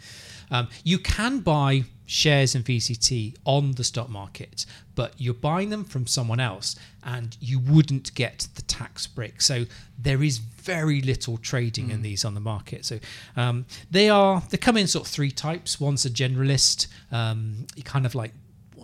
Um, 0.49 0.67
you 0.83 0.97
can 0.97 1.39
buy 1.41 1.83
shares 2.07 2.55
in 2.55 2.63
VCT 2.63 3.35
on 3.45 3.73
the 3.73 3.83
stock 3.83 4.09
market, 4.09 4.65
but 4.95 5.13
you're 5.17 5.35
buying 5.35 5.69
them 5.69 5.83
from 5.83 6.07
someone 6.07 6.39
else, 6.39 6.75
and 7.03 7.37
you 7.39 7.59
wouldn't 7.59 8.15
get 8.15 8.47
the 8.55 8.63
tax 8.63 9.05
break. 9.05 9.41
So 9.41 9.65
there 9.97 10.23
is 10.23 10.39
very 10.39 11.01
little 11.01 11.37
trading 11.37 11.91
in 11.91 12.01
these 12.01 12.25
on 12.25 12.33
the 12.33 12.39
market. 12.39 12.83
So 12.83 12.99
um, 13.37 13.67
they 13.91 14.09
are 14.09 14.41
they 14.49 14.57
come 14.57 14.75
in 14.75 14.87
sort 14.87 15.05
of 15.05 15.11
three 15.11 15.31
types. 15.31 15.79
One's 15.79 16.03
a 16.03 16.09
generalist, 16.09 16.87
um, 17.11 17.67
kind 17.83 18.07
of 18.07 18.15
like 18.15 18.33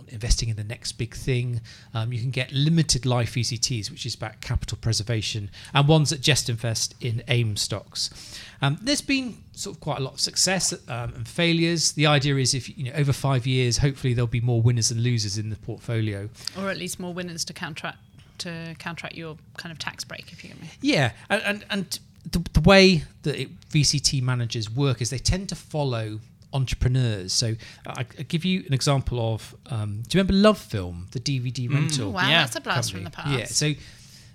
investing 0.08 0.48
in 0.48 0.56
the 0.56 0.64
next 0.64 0.92
big 0.92 1.14
thing. 1.14 1.60
Um, 1.94 2.12
you 2.12 2.20
can 2.20 2.30
get 2.30 2.52
limited 2.52 3.06
life 3.06 3.34
VCTs, 3.34 3.90
which 3.90 4.06
is 4.06 4.14
about 4.14 4.40
capital 4.40 4.78
preservation, 4.80 5.50
and 5.74 5.88
ones 5.88 6.10
that 6.10 6.20
just 6.20 6.48
invest 6.48 6.94
in 7.00 7.22
AIM 7.28 7.56
stocks. 7.56 8.40
Um, 8.62 8.78
there's 8.82 9.00
been 9.00 9.38
sort 9.52 9.76
of 9.76 9.80
quite 9.80 9.98
a 9.98 10.02
lot 10.02 10.14
of 10.14 10.20
success 10.20 10.72
um, 10.88 11.12
and 11.14 11.28
failures. 11.28 11.92
The 11.92 12.06
idea 12.06 12.36
is 12.36 12.54
if 12.54 12.76
you 12.76 12.84
know 12.84 12.96
over 12.96 13.12
five 13.12 13.46
years, 13.46 13.78
hopefully 13.78 14.14
there'll 14.14 14.26
be 14.26 14.40
more 14.40 14.62
winners 14.62 14.88
than 14.88 15.00
losers 15.00 15.38
in 15.38 15.50
the 15.50 15.56
portfolio. 15.56 16.28
Or 16.58 16.70
at 16.70 16.76
least 16.76 16.98
more 17.00 17.12
winners 17.12 17.44
to 17.46 17.52
counteract 17.52 17.98
to 18.38 18.74
counteract 18.78 19.14
your 19.14 19.36
kind 19.56 19.72
of 19.72 19.78
tax 19.78 20.04
break, 20.04 20.32
if 20.32 20.44
you 20.44 20.50
get 20.50 20.60
me. 20.60 20.68
Yeah, 20.80 21.12
and 21.30 21.42
and, 21.42 21.64
and 21.70 21.98
the, 22.30 22.38
the 22.52 22.60
way 22.60 23.04
that 23.22 23.40
it, 23.40 23.60
VCT 23.68 24.22
managers 24.22 24.70
work 24.70 25.00
is 25.00 25.10
they 25.10 25.18
tend 25.18 25.48
to 25.50 25.54
follow 25.54 26.20
entrepreneurs. 26.56 27.32
So 27.32 27.54
I, 27.86 28.00
I 28.18 28.22
give 28.22 28.44
you 28.44 28.64
an 28.66 28.72
example 28.72 29.34
of. 29.34 29.54
Um, 29.70 30.02
do 30.08 30.18
you 30.18 30.22
remember 30.24 30.48
LoveFilm, 30.48 31.10
the 31.10 31.20
DVD 31.20 31.72
rental? 31.72 32.12
Wow, 32.12 32.28
Yeah, 32.28 32.42
that's 32.42 32.56
a 32.56 32.60
blast 32.60 32.92
from 32.92 33.04
the 33.04 33.10
past. 33.10 33.30
Yeah. 33.38 33.44
So 33.46 33.72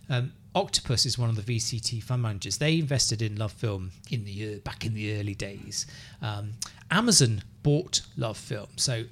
um, 0.10 0.34
Octopus 0.56 1.06
is 1.06 1.18
one 1.18 1.30
of 1.30 1.36
the 1.44 1.58
VCT 1.58 2.04
fund 2.04 2.22
managers. 2.22 2.58
They 2.58 2.80
invested 2.80 3.22
in 3.22 3.36
LoveFilm 3.38 3.90
in 4.10 4.26
the 4.26 4.42
ear- 4.42 4.60
back 4.60 4.86
in 4.86 4.94
the 4.94 5.20
early 5.20 5.36
days. 5.36 5.86
Um, 6.22 6.54
Amazon 6.90 7.44
bought 7.64 8.02
LoveFilm, 8.18 8.68
so 8.80 9.04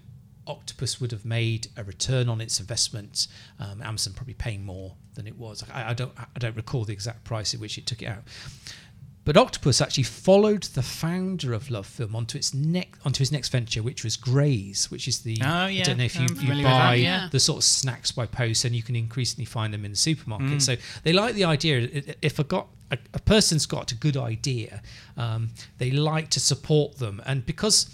Octopus 0.47 0.99
would 0.99 1.11
have 1.11 1.25
made 1.25 1.67
a 1.77 1.83
return 1.83 2.27
on 2.27 2.41
its 2.41 2.59
investment. 2.59 3.27
Um, 3.59 3.81
Amazon 3.81 4.13
probably 4.13 4.33
paying 4.33 4.65
more 4.65 4.95
than 5.13 5.27
it 5.27 5.37
was. 5.37 5.63
I, 5.73 5.91
I 5.91 5.93
don't 5.93 6.11
I 6.17 6.39
don't 6.39 6.55
recall 6.55 6.85
the 6.85 6.93
exact 6.93 7.23
price 7.23 7.53
at 7.53 7.59
which 7.59 7.77
it 7.77 7.85
took 7.85 8.01
it 8.01 8.07
out. 8.07 8.23
But 9.29 9.37
Octopus 9.37 9.79
actually 9.79 10.05
followed 10.05 10.63
the 10.63 10.81
founder 10.81 11.53
of 11.53 11.65
LoveFilm 11.65 12.15
onto 12.15 12.35
its 12.35 12.51
next 12.51 12.99
onto 13.05 13.19
his 13.19 13.31
next 13.31 13.49
venture, 13.49 13.83
which 13.83 14.03
was 14.03 14.17
Graze, 14.17 14.89
which 14.89 15.07
is 15.07 15.19
the 15.19 15.37
Oh, 15.43 15.47
I 15.47 15.83
don't 15.83 15.99
know 15.99 16.05
if 16.05 16.15
you, 16.15 16.21
you 16.21 16.49
with 16.49 16.63
that, 16.63 16.63
buy 16.63 16.95
yeah. 16.95 17.29
the 17.31 17.39
sort 17.39 17.59
of 17.59 17.63
snacks 17.63 18.11
by 18.11 18.25
post, 18.25 18.65
and 18.65 18.75
you 18.75 18.81
can 18.81 18.95
increasingly 18.95 19.45
find 19.45 19.71
them 19.71 19.85
in 19.85 19.91
the 19.91 19.97
supermarket. 19.97 20.47
Mm. 20.47 20.61
So 20.63 20.77
they 21.03 21.13
like 21.13 21.35
the 21.35 21.43
idea. 21.43 22.15
If 22.23 22.39
a 22.39 22.43
got 22.43 22.69
a, 22.89 22.97
a 23.13 23.19
person's 23.19 23.67
got 23.67 23.91
a 23.91 23.95
good 23.95 24.17
idea, 24.17 24.81
um, 25.15 25.49
they 25.77 25.91
like 25.91 26.31
to 26.31 26.39
support 26.39 26.97
them, 26.97 27.21
and 27.27 27.45
because 27.45 27.87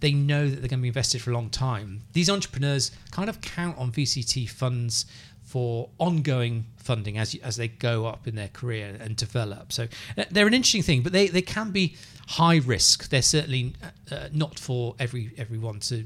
they 0.00 0.12
know 0.12 0.46
that 0.46 0.56
they're 0.56 0.68
going 0.68 0.80
to 0.80 0.82
be 0.82 0.88
invested 0.88 1.22
for 1.22 1.30
a 1.30 1.34
long 1.34 1.48
time, 1.48 2.02
these 2.12 2.28
entrepreneurs 2.28 2.90
kind 3.12 3.30
of 3.30 3.40
count 3.40 3.78
on 3.78 3.92
VCT 3.92 4.46
funds 4.50 5.06
for 5.52 5.88
ongoing 5.98 6.64
funding 6.76 7.18
as 7.18 7.34
as 7.42 7.54
they 7.56 7.68
go 7.68 8.06
up 8.12 8.26
in 8.26 8.34
their 8.40 8.48
career 8.60 8.96
and 9.04 9.16
develop. 9.16 9.72
So 9.72 9.82
uh, 10.18 10.24
they're 10.32 10.46
an 10.52 10.54
interesting 10.54 10.82
thing, 10.90 11.02
but 11.04 11.12
they, 11.12 11.26
they 11.28 11.42
can 11.56 11.70
be 11.72 11.86
high 12.40 12.58
risk. 12.74 13.08
They're 13.10 13.30
certainly 13.36 13.64
uh, 14.10 14.28
not 14.32 14.58
for 14.66 14.94
every 14.98 15.24
everyone 15.44 15.78
to 15.90 15.96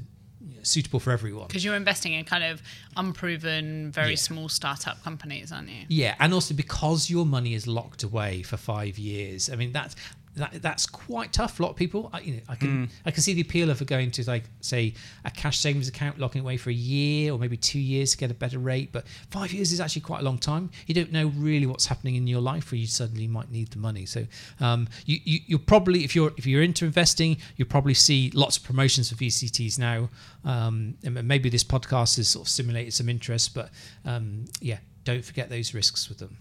suitable 0.63 0.99
for 0.99 1.11
everyone. 1.11 1.47
Because 1.47 1.63
you're 1.65 1.75
investing 1.85 2.13
in 2.13 2.25
kind 2.25 2.43
of 2.43 2.61
unproven, 2.97 3.91
very 3.91 4.11
Yeah. 4.11 4.15
small 4.29 4.49
startup 4.49 4.97
companies, 5.03 5.51
aren't 5.51 5.69
you? 5.69 5.83
Yeah, 5.87 6.15
and 6.19 6.33
also 6.33 6.53
because 6.53 7.09
your 7.09 7.25
money 7.25 7.53
is 7.53 7.67
locked 7.67 8.03
away 8.03 8.43
for 8.43 8.57
five 8.57 8.97
years. 8.97 9.49
I 9.49 9.55
mean, 9.55 9.71
that's 9.71 9.95
that, 10.37 10.61
that's 10.61 10.85
quite 10.85 11.33
tough. 11.33 11.59
A 11.59 11.63
lot 11.63 11.71
of 11.71 11.75
people, 11.75 12.09
I, 12.13 12.19
you 12.21 12.33
know, 12.35 12.41
I 12.47 12.55
can 12.55 12.89
I 13.05 13.11
can 13.11 13.21
see 13.21 13.33
the 13.33 13.41
appeal 13.41 13.69
of 13.69 13.83
going 13.85 14.11
to 14.11 14.23
like 14.29 14.43
say 14.61 14.93
a 15.25 15.31
cash 15.31 15.57
savings 15.59 15.87
account, 15.87 16.19
locking 16.19 16.39
it 16.39 16.43
away 16.43 16.57
for 16.57 16.69
a 16.69 16.73
year 16.73 17.33
or 17.33 17.39
maybe 17.39 17.57
two 17.57 17.79
years 17.79 18.11
to 18.11 18.17
get 18.17 18.31
a 18.31 18.33
better 18.33 18.59
rate. 18.59 18.91
But 18.91 19.07
five 19.31 19.51
years 19.51 19.71
is 19.71 19.81
actually 19.81 20.01
quite 20.01 20.21
a 20.21 20.23
long 20.23 20.37
time. 20.37 20.69
You 20.85 20.93
don't 20.93 21.11
know 21.11 21.27
really 21.35 21.65
what's 21.65 21.87
happening 21.87 22.15
in 22.15 22.27
your 22.27 22.41
life, 22.41 22.71
where 22.71 22.79
you 22.79 22.87
suddenly 22.87 23.27
might 23.27 23.51
need 23.51 23.71
the 23.71 23.79
money. 23.79 24.05
So 24.05 24.25
um, 24.59 24.87
you, 25.05 25.19
you 25.23 25.39
you'll 25.47 25.59
probably 25.59 26.03
if 26.03 26.15
you're 26.15 26.31
if 26.37 26.45
you're 26.45 26.63
into 26.63 26.85
investing, 26.85 27.37
you'll 27.55 27.67
probably 27.67 27.95
see 27.95 28.31
lots 28.33 28.57
of 28.57 28.63
promotions 28.63 29.09
for 29.09 29.15
VCTs 29.15 29.79
now. 29.79 30.09
Um, 30.45 30.95
and 31.03 31.27
maybe 31.27 31.49
this 31.49 31.63
podcast 31.63 32.17
has 32.17 32.29
sort 32.29 32.45
of 32.45 32.49
stimulated 32.49 32.93
some 32.93 33.09
interest, 33.09 33.53
but 33.53 33.69
um, 34.05 34.45
yeah, 34.61 34.77
don't 35.03 35.25
forget 35.25 35.49
those 35.49 35.73
risks 35.73 36.09
with 36.09 36.19
them. 36.19 36.37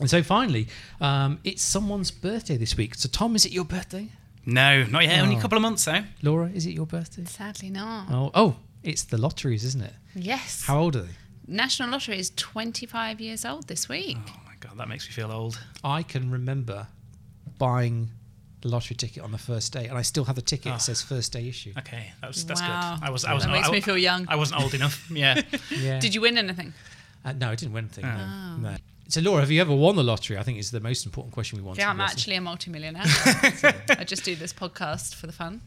And 0.00 0.08
so 0.08 0.22
finally, 0.22 0.68
um, 1.00 1.40
it's 1.44 1.62
someone's 1.62 2.10
birthday 2.10 2.56
this 2.56 2.76
week. 2.76 2.94
So 2.94 3.08
Tom, 3.08 3.34
is 3.34 3.44
it 3.44 3.52
your 3.52 3.64
birthday? 3.64 4.08
No, 4.46 4.84
not 4.84 5.02
yet. 5.04 5.18
Only 5.20 5.34
Oh. 5.34 5.38
a 5.38 5.42
couple 5.42 5.56
of 5.58 5.62
months 5.62 5.84
though. 5.84 6.04
Laura, 6.22 6.48
is 6.50 6.66
it 6.66 6.70
your 6.72 6.86
birthday? 6.86 7.24
Sadly 7.24 7.70
not. 7.70 8.06
Oh, 8.10 8.30
oh, 8.34 8.56
it's 8.82 9.02
the 9.04 9.18
lotteries, 9.18 9.64
isn't 9.64 9.82
it? 9.82 9.94
Yes. 10.14 10.62
How 10.64 10.78
old 10.78 10.96
are 10.96 11.02
they? 11.02 11.14
National 11.46 11.88
Lottery 11.90 12.18
is 12.18 12.30
25 12.36 13.20
years 13.20 13.44
old 13.44 13.68
this 13.68 13.88
week. 13.88 14.18
Oh 14.28 14.40
my 14.46 14.52
god, 14.60 14.76
that 14.78 14.88
makes 14.88 15.06
me 15.08 15.12
feel 15.12 15.32
old. 15.32 15.58
I 15.82 16.02
can 16.02 16.30
remember 16.30 16.86
buying 17.58 18.10
the 18.60 18.68
lottery 18.68 18.96
ticket 18.96 19.22
on 19.22 19.32
the 19.32 19.38
first 19.38 19.72
day, 19.72 19.86
and 19.86 19.96
I 19.96 20.02
still 20.02 20.24
have 20.24 20.36
the 20.36 20.42
ticket. 20.42 20.72
Oh. 20.72 20.76
It 20.76 20.80
says 20.82 21.00
first 21.02 21.32
day 21.32 21.48
issue. 21.48 21.72
Okay, 21.78 22.12
that 22.20 22.26
was 22.28 22.44
that's 22.44 22.60
Wow. 22.60 22.96
good. 22.96 23.04
I 23.06 23.10
was 23.10 23.24
I 23.24 23.28
That 23.28 23.34
wasn't 23.34 23.52
makes 23.52 23.68
I, 23.68 23.72
me 23.72 23.80
feel 23.80 23.98
young. 23.98 24.26
I 24.28 24.36
wasn't 24.36 24.60
old 24.62 24.74
enough. 24.74 25.10
Yeah. 25.10 25.40
Yeah. 25.70 26.00
Did 26.00 26.14
you 26.14 26.20
win 26.20 26.36
anything? 26.38 26.72
Uh, 27.24 27.32
no, 27.32 27.50
I 27.50 27.54
didn't 27.54 27.72
win 27.72 27.84
anything. 27.84 28.04
no. 28.04 28.16
Oh. 28.18 28.56
No. 28.60 28.76
So 29.10 29.22
Laura, 29.22 29.40
have 29.40 29.50
you 29.50 29.60
ever 29.62 29.74
won 29.74 29.96
the 29.96 30.04
lottery? 30.04 30.36
I 30.36 30.42
think 30.42 30.58
is 30.58 30.70
the 30.70 30.80
most 30.80 31.06
important 31.06 31.32
question 31.32 31.58
we 31.58 31.64
want. 31.64 31.78
Yeah, 31.78 31.86
to 31.86 31.90
I'm 31.90 32.00
actually 32.00 32.36
a 32.36 32.42
multimillionaire. 32.42 33.02
I 33.06 34.04
just 34.06 34.22
do 34.22 34.36
this 34.36 34.52
podcast 34.52 35.14
for 35.14 35.26
the 35.26 35.32
fun. 35.32 35.62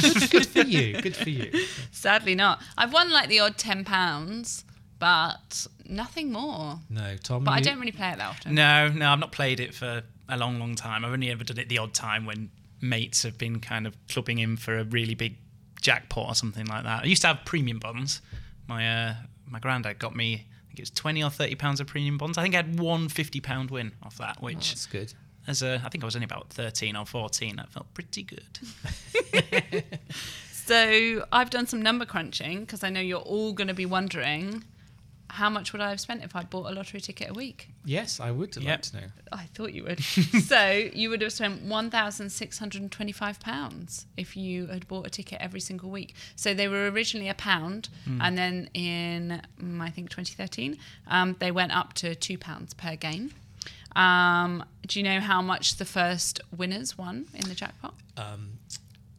good 0.30 0.46
for 0.46 0.60
you. 0.60 1.00
Good 1.02 1.14
for 1.14 1.28
you. 1.28 1.52
Sadly 1.90 2.34
not. 2.34 2.62
I've 2.78 2.92
won 2.92 3.10
like 3.10 3.28
the 3.28 3.40
odd 3.40 3.58
ten 3.58 3.84
pounds, 3.84 4.64
but 4.98 5.66
nothing 5.86 6.32
more. 6.32 6.78
No, 6.88 7.16
Tom. 7.22 7.44
But 7.44 7.52
I 7.52 7.60
don't 7.60 7.78
really 7.78 7.92
play 7.92 8.12
it 8.12 8.16
that 8.16 8.30
often. 8.30 8.54
No, 8.54 8.88
no, 8.88 9.10
I've 9.10 9.18
not 9.18 9.32
played 9.32 9.60
it 9.60 9.74
for 9.74 10.02
a 10.30 10.38
long, 10.38 10.58
long 10.58 10.74
time. 10.74 11.04
I've 11.04 11.12
only 11.12 11.30
ever 11.30 11.44
done 11.44 11.58
it 11.58 11.68
the 11.68 11.76
odd 11.76 11.92
time 11.92 12.24
when 12.24 12.50
mates 12.80 13.24
have 13.24 13.36
been 13.36 13.60
kind 13.60 13.86
of 13.86 13.94
clubbing 14.08 14.38
in 14.38 14.56
for 14.56 14.78
a 14.78 14.84
really 14.84 15.14
big 15.14 15.36
jackpot 15.82 16.28
or 16.28 16.34
something 16.34 16.64
like 16.64 16.84
that. 16.84 17.02
I 17.02 17.06
used 17.06 17.20
to 17.22 17.28
have 17.28 17.40
premium 17.44 17.78
bonds. 17.78 18.22
My 18.66 18.88
uh, 18.88 19.14
my 19.46 19.58
granddad 19.58 19.98
got 19.98 20.16
me, 20.16 20.46
I 20.70 20.72
think 20.72 20.78
it 20.78 20.82
was 20.82 20.90
twenty 20.90 21.22
or 21.24 21.30
thirty 21.30 21.56
pounds 21.56 21.80
of 21.80 21.88
premium 21.88 22.16
bonds. 22.16 22.38
I 22.38 22.42
think 22.42 22.54
I 22.54 22.58
had 22.58 22.78
one 22.78 23.08
fifty 23.08 23.40
pound 23.40 23.70
win 23.72 23.92
off 24.04 24.18
that, 24.18 24.36
Oh, 24.40 24.44
which 24.44 24.68
that's 24.70 24.86
good. 24.86 25.12
as 25.48 25.62
a 25.62 25.82
I 25.84 25.88
think 25.88 26.04
I 26.04 26.06
was 26.06 26.14
only 26.14 26.26
about 26.26 26.50
thirteen 26.50 26.94
or 26.94 27.04
fourteen. 27.04 27.56
That 27.56 27.70
felt 27.70 27.92
pretty 27.94 28.22
good. 28.22 28.44
So 30.52 31.26
I've 31.32 31.50
done 31.50 31.66
some 31.66 31.82
number 31.82 32.04
crunching 32.04 32.60
because 32.60 32.84
I 32.84 32.90
know 32.90 33.00
you're 33.00 33.18
all 33.18 33.52
going 33.52 33.66
to 33.66 33.74
be 33.74 33.86
wondering 33.86 34.62
how 35.32 35.50
much 35.50 35.72
would 35.72 35.80
I 35.80 35.90
have 35.90 36.00
spent 36.00 36.22
if 36.22 36.34
I 36.34 36.42
bought 36.42 36.70
a 36.70 36.74
lottery 36.74 37.00
ticket 37.00 37.30
a 37.30 37.32
week? 37.32 37.68
Yes, 37.84 38.20
I 38.20 38.30
would 38.30 38.62
like 38.62 38.82
to 38.82 38.96
know. 38.96 39.06
I 39.32 39.44
thought 39.54 39.72
you 39.72 39.84
would. 39.84 40.02
so 40.04 40.90
you 40.92 41.10
would 41.10 41.22
have 41.22 41.32
spent 41.32 41.62
one 41.62 41.90
thousand 41.90 42.30
six 42.30 42.58
hundred 42.58 42.82
and 42.82 42.92
twenty-five 42.92 43.40
pounds 43.40 44.06
if 44.16 44.36
you 44.36 44.66
had 44.66 44.86
bought 44.88 45.06
a 45.06 45.10
ticket 45.10 45.38
every 45.40 45.60
single 45.60 45.90
week. 45.90 46.14
So 46.36 46.54
they 46.54 46.68
were 46.68 46.90
originally 46.90 47.28
a 47.28 47.34
pound, 47.34 47.88
and 48.20 48.36
then 48.36 48.68
in 48.74 49.42
mm, 49.60 49.80
I 49.80 49.90
think 49.90 50.10
2013, 50.10 50.76
um, 51.06 51.36
they 51.38 51.50
went 51.50 51.74
up 51.76 51.94
to 51.94 52.14
two 52.14 52.38
pounds 52.38 52.74
per 52.74 52.96
game. 52.96 53.32
Um, 53.96 54.64
do 54.86 55.00
you 55.00 55.04
know 55.04 55.20
how 55.20 55.42
much 55.42 55.76
the 55.76 55.84
first 55.84 56.40
winners 56.56 56.96
won 56.96 57.26
in 57.34 57.48
the 57.48 57.54
jackpot? 57.54 57.94
Um, 58.16 58.59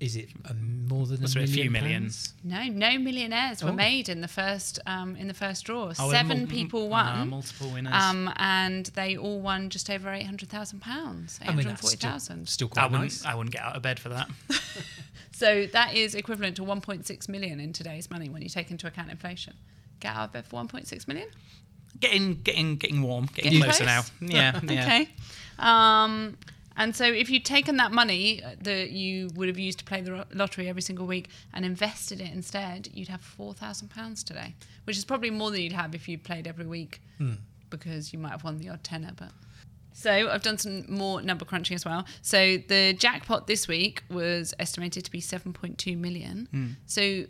is 0.02 0.16
it 0.18 0.28
uh, 0.46 0.54
more 0.54 1.06
than 1.06 1.22
Was 1.22 1.36
a 1.36 1.40
it 1.40 1.50
a 1.50 1.54
few 1.54 1.70
million? 1.72 2.02
pounds? 2.04 2.34
No, 2.44 2.64
no 2.66 2.98
millionaires 2.98 3.64
were 3.64 3.70
Oh. 3.70 3.74
made 3.74 4.10
in 4.10 4.20
the 4.22 4.28
first 4.28 4.80
um, 4.86 5.16
in 5.16 5.28
the 5.28 5.34
first 5.34 5.64
draw. 5.64 5.94
Oh, 5.98 6.12
Seven 6.12 6.40
mul- 6.40 6.48
people 6.48 6.90
won. 6.90 7.30
multiple 7.30 7.70
winners. 7.72 7.94
Um, 7.94 8.30
and 8.36 8.88
they 8.88 9.16
all 9.16 9.40
won 9.40 9.70
just 9.70 9.90
over 9.90 10.12
eight 10.12 10.26
hundred 10.26 10.50
thousand 10.50 10.80
pounds, 10.82 11.40
eight 11.42 11.50
I 11.50 11.54
mean, 11.56 11.66
hundred 11.68 11.86
still, 11.86 12.10
thousand. 12.12 12.50
still 12.50 12.68
I 12.72 12.74
quite 12.74 12.84
wouldn't, 12.92 13.02
nice. 13.04 13.26
I 13.26 13.36
wouldn't 13.36 13.54
get 13.54 13.62
out 13.62 13.76
of 13.78 13.82
bed 13.82 14.00
for 14.00 14.10
that. 14.10 14.30
So 15.34 15.66
that 15.74 15.96
is 15.96 16.14
equivalent 16.14 16.58
to 16.58 16.62
1.6 16.64 17.28
million 17.30 17.60
in 17.60 17.74
today's 17.74 18.12
money 18.12 18.30
when 18.30 18.44
you 18.44 18.50
take 18.50 18.70
into 18.70 18.86
account 18.86 19.10
inflation. 19.10 19.54
Get 20.00 20.14
out 20.16 20.26
of 20.26 20.34
bed 20.34 20.46
for 20.46 20.62
1.6 20.64 21.08
million. 21.08 21.30
getting, 22.00 22.36
getting, 22.44 22.76
getting 22.76 23.02
warm, 23.02 23.26
getting 23.34 23.54
Getting 23.54 23.64
closer 23.64 23.86
now. 23.86 24.02
close? 24.02 24.12
Yeah, 24.32 24.60
yeah. 24.70 24.84
Okay. 24.84 25.10
Um, 25.58 26.38
and 26.78 26.96
so 26.96 27.06
if 27.06 27.30
you'd 27.30 27.46
taken 27.46 27.78
that 27.78 27.92
money 27.92 28.42
that 28.62 28.92
you 28.92 29.30
would 29.36 29.48
have 29.48 29.60
used 29.60 29.80
to 29.80 29.86
play 29.86 30.02
the 30.02 30.26
lottery 30.34 30.70
every 30.70 30.82
single 30.82 31.06
week 31.06 31.30
and 31.54 31.66
invested 31.66 32.22
it 32.22 32.32
instead, 32.32 32.90
you'd 32.94 33.10
have 33.10 33.22
four 33.22 33.54
thousand 33.54 33.90
pounds 33.90 34.24
today, 34.24 34.56
which 34.86 34.98
is 34.98 35.06
probably 35.06 35.30
more 35.30 35.52
than 35.52 35.62
you'd 35.62 35.74
have 35.74 35.94
if 35.96 36.08
you 36.08 36.18
played 36.18 36.48
every 36.48 36.66
week, 36.66 37.02
hmm. 37.18 37.34
because 37.70 38.14
you 38.14 38.20
might 38.20 38.32
have 38.32 38.44
won 38.44 38.58
the 38.58 38.70
odd 38.70 38.84
tenner. 38.84 39.12
But 39.16 39.32
so 39.94 40.12
I've 40.12 40.44
done 40.44 40.58
some 40.58 40.86
more 40.88 41.22
number 41.22 41.46
crunching 41.46 41.76
as 41.76 41.86
well. 41.86 42.06
So 42.22 42.58
the 42.58 42.94
jackpot 42.94 43.48
this 43.48 43.68
week 43.68 44.04
was 44.10 44.54
estimated 44.58 45.06
to 45.06 45.12
be 45.12 45.20
seven 45.20 45.54
point 45.54 45.78
two 45.78 45.98
million. 45.98 46.48
Hmm. 46.52 46.68
So 46.86 47.26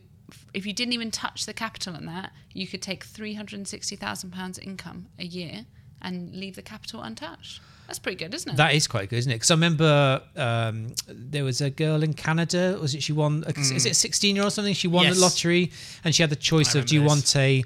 if 0.53 0.65
you 0.65 0.71
didn't 0.71 0.93
even 0.93 1.11
touch 1.11 1.45
the 1.45 1.53
capital 1.53 1.95
on 1.95 2.05
that, 2.05 2.31
you 2.53 2.67
could 2.67 2.81
take 2.81 3.03
three 3.03 3.33
hundred 3.33 3.57
and 3.57 3.67
sixty 3.67 3.95
thousand 3.95 4.31
pounds 4.31 4.59
income 4.59 5.07
a 5.17 5.25
year 5.25 5.65
and 6.01 6.33
leave 6.35 6.55
the 6.55 6.61
capital 6.61 7.01
untouched. 7.01 7.61
That's 7.87 7.99
pretty 7.99 8.17
good, 8.17 8.33
isn't 8.33 8.49
it? 8.53 8.55
That 8.57 8.73
is 8.73 8.87
quite 8.87 9.09
good, 9.09 9.17
isn't 9.17 9.31
it? 9.31 9.35
Because 9.35 9.51
I 9.51 9.55
remember 9.55 10.21
um, 10.37 10.93
there 11.09 11.43
was 11.43 11.59
a 11.59 11.69
girl 11.69 12.03
in 12.03 12.13
Canada. 12.13 12.77
Was 12.81 12.95
it 12.95 13.03
she 13.03 13.11
won? 13.11 13.43
Is 13.57 13.85
it 13.85 13.91
a 13.91 13.93
sixteen-year-old 13.93 14.47
or 14.47 14.51
something? 14.51 14.73
She 14.73 14.87
won 14.87 15.03
Yes. 15.05 15.15
the 15.15 15.21
lottery, 15.21 15.71
and 16.05 16.15
she 16.15 16.23
had 16.23 16.29
the 16.29 16.35
choice 16.37 16.73
I 16.75 16.79
of 16.79 16.85
do 16.85 16.95
you 16.95 17.03
want 17.03 17.35
a 17.35 17.63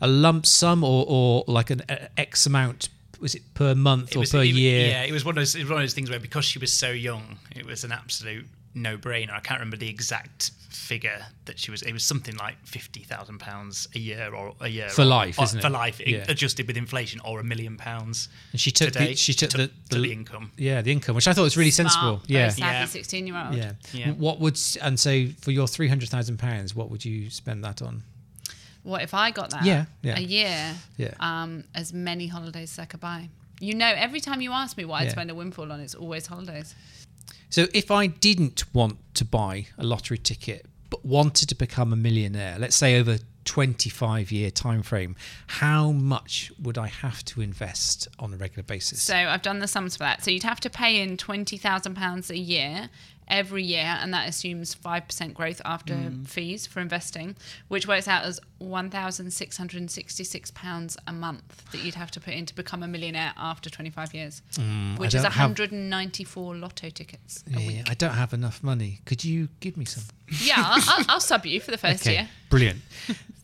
a 0.00 0.08
lump 0.08 0.46
sum 0.46 0.82
or, 0.82 1.04
or 1.08 1.44
like 1.46 1.70
an 1.70 1.82
a, 1.88 2.08
X 2.18 2.44
amount? 2.46 2.88
Was 3.20 3.34
it 3.34 3.42
per 3.54 3.74
month 3.74 4.10
It 4.12 4.16
or 4.16 4.20
was- 4.20 4.30
per 4.30 4.42
it- 4.42 4.48
year? 4.48 4.88
Yeah, 4.88 5.02
it 5.04 5.12
was 5.12 5.24
one 5.24 5.32
of 5.36 5.40
those. 5.40 5.54
It 5.54 5.60
was 5.60 5.70
one 5.70 5.78
of 5.80 5.82
those 5.84 5.94
things 5.94 6.10
where 6.10 6.20
because 6.20 6.44
she 6.44 6.58
was 6.58 6.72
so 6.72 6.90
young, 6.90 7.38
it 7.54 7.64
was 7.64 7.84
an 7.84 7.92
absolute 7.92 8.46
no-brainer. 8.82 9.32
I 9.32 9.40
can't 9.40 9.60
remember 9.60 9.76
the 9.76 9.88
exact 9.88 10.50
figure 10.70 11.26
that 11.46 11.58
she 11.58 11.70
was. 11.70 11.82
It 11.82 11.92
was 11.92 12.04
something 12.04 12.36
like 12.36 12.56
fifty 12.66 13.00
thousand 13.02 13.38
pounds 13.40 13.88
a 13.94 13.98
year 13.98 14.34
or 14.34 14.54
a 14.60 14.68
year 14.68 14.88
For 14.88 15.02
or- 15.02 15.06
life, 15.06 15.38
or- 15.38 15.44
isn't 15.44 15.58
it? 15.58 15.62
For 15.62 15.70
life, 15.70 16.00
Yeah. 16.06 16.24
adjusted 16.28 16.66
with 16.66 16.76
inflation, 16.76 17.20
or 17.24 17.40
a 17.40 17.44
million 17.44 17.76
pounds. 17.76 18.28
And 18.52 18.60
she 18.60 18.70
took 18.70 18.92
the, 18.92 18.98
today 19.00 19.14
she 19.14 19.34
took 19.34 19.50
to, 19.50 19.56
the, 19.58 19.70
to 19.90 20.00
the 20.00 20.12
income. 20.12 20.52
yeah 20.56 20.80
the 20.82 20.92
income, 20.92 21.14
which 21.14 21.28
I 21.28 21.32
thought 21.32 21.42
was 21.42 21.56
really 21.56 21.70
Smart, 21.70 21.92
sensible. 21.92 22.22
Yeah, 22.26 22.52
Yeah. 22.56 22.84
16 22.86 23.26
year 23.26 23.36
old. 23.36 23.54
yeah. 23.54 23.72
Yeah. 23.92 24.12
What 24.12 24.40
would 24.40 24.58
and 24.82 24.98
so 24.98 25.26
for 25.40 25.50
your 25.50 25.66
three 25.66 25.88
hundred 25.88 26.08
thousand 26.10 26.38
pounds, 26.38 26.74
what 26.74 26.90
would 26.90 27.04
you 27.04 27.28
spend 27.30 27.64
that 27.64 27.82
on? 27.82 28.02
What 28.84 29.02
if 29.02 29.12
I 29.12 29.30
got 29.30 29.50
that? 29.50 29.64
Yeah, 29.64 29.86
yeah. 30.02 30.16
A 30.18 30.20
year. 30.22 30.74
Yeah. 30.96 31.14
Um, 31.20 31.64
as 31.74 31.92
many 31.92 32.26
holidays 32.28 32.72
as 32.72 32.78
I 32.78 32.84
could 32.86 33.00
buy. 33.00 33.28
You 33.60 33.74
know, 33.74 33.88
every 33.88 34.20
time 34.20 34.40
you 34.40 34.52
ask 34.52 34.76
me 34.76 34.84
what 34.84 35.02
I'd 35.02 35.10
spend 35.10 35.30
a 35.30 35.34
windfall 35.34 35.72
on, 35.72 35.80
it's 35.80 35.94
always 35.96 36.26
holidays. 36.28 36.74
So 37.50 37.66
if 37.72 37.90
I 37.90 38.06
didn't 38.06 38.64
want 38.74 38.98
to 39.14 39.24
buy 39.24 39.66
a 39.78 39.84
lottery 39.84 40.18
ticket 40.18 40.66
but 40.90 41.04
wanted 41.04 41.48
to 41.50 41.54
become 41.54 41.92
a 41.92 41.96
millionaire, 41.96 42.56
let's 42.58 42.76
say 42.76 42.98
over 42.98 43.18
25 43.44 44.30
year 44.30 44.50
time 44.50 44.82
frame, 44.82 45.16
how 45.46 45.90
much 45.92 46.52
would 46.62 46.76
I 46.76 46.88
have 46.88 47.24
to 47.26 47.40
invest 47.40 48.06
on 48.18 48.34
a 48.34 48.36
regular 48.36 48.62
basis? 48.62 49.02
So 49.02 49.14
I've 49.14 49.42
done 49.42 49.58
the 49.60 49.68
sums 49.68 49.96
for 49.96 50.00
that. 50.04 50.22
So 50.22 50.30
you'd 50.30 50.42
have 50.42 50.60
to 50.60 50.70
pay 50.70 51.00
in 51.00 51.16
twenty 51.16 51.56
thousand 51.56 51.94
pounds 51.94 52.30
a 52.30 52.36
year 52.38 52.90
every 53.28 53.62
year, 53.62 53.98
and 54.00 54.12
that 54.14 54.28
assumes 54.28 54.74
five 54.74 55.06
percent 55.06 55.34
growth 55.34 55.60
after 55.64 55.94
Mm. 55.94 56.26
fees 56.26 56.66
for 56.66 56.80
investing, 56.80 57.36
which 57.68 57.86
works 57.86 58.08
out 58.08 58.24
as 58.24 58.40
one 58.58 58.90
thousand 58.90 59.32
six 59.32 59.56
hundred 59.56 59.80
and 59.80 59.90
sixty-six 59.90 60.50
pounds 60.50 60.96
a 61.06 61.12
month 61.12 61.64
that 61.72 61.82
you'd 61.82 61.94
have 61.94 62.10
to 62.12 62.20
put 62.20 62.34
in 62.34 62.46
to 62.46 62.54
become 62.54 62.82
a 62.82 62.88
millionaire 62.88 63.32
after 63.36 63.70
twenty-five 63.70 64.12
years, 64.14 64.42
Mm, 64.54 64.98
which 64.98 65.14
is 65.14 65.22
don't 65.22 65.32
have- 65.32 65.40
hundred 65.42 65.72
and 65.72 65.88
ninety-four 65.90 66.56
lotto 66.56 66.90
tickets 66.90 67.44
yeah. 67.46 67.82
I 67.88 67.94
don't 67.94 68.14
have 68.14 68.32
enough 68.32 68.62
money. 68.62 69.00
Could 69.04 69.24
you 69.24 69.48
give 69.60 69.76
me 69.76 69.84
some? 69.84 70.04
Yeah, 70.42 70.54
I'll, 70.58 70.82
I'll, 70.88 71.04
I'll 71.08 71.20
sub 71.20 71.46
you 71.46 71.60
for 71.60 71.70
the 71.70 71.78
first 71.78 72.02
Okay, 72.06 72.12
year. 72.14 72.28
brilliant. 72.50 72.80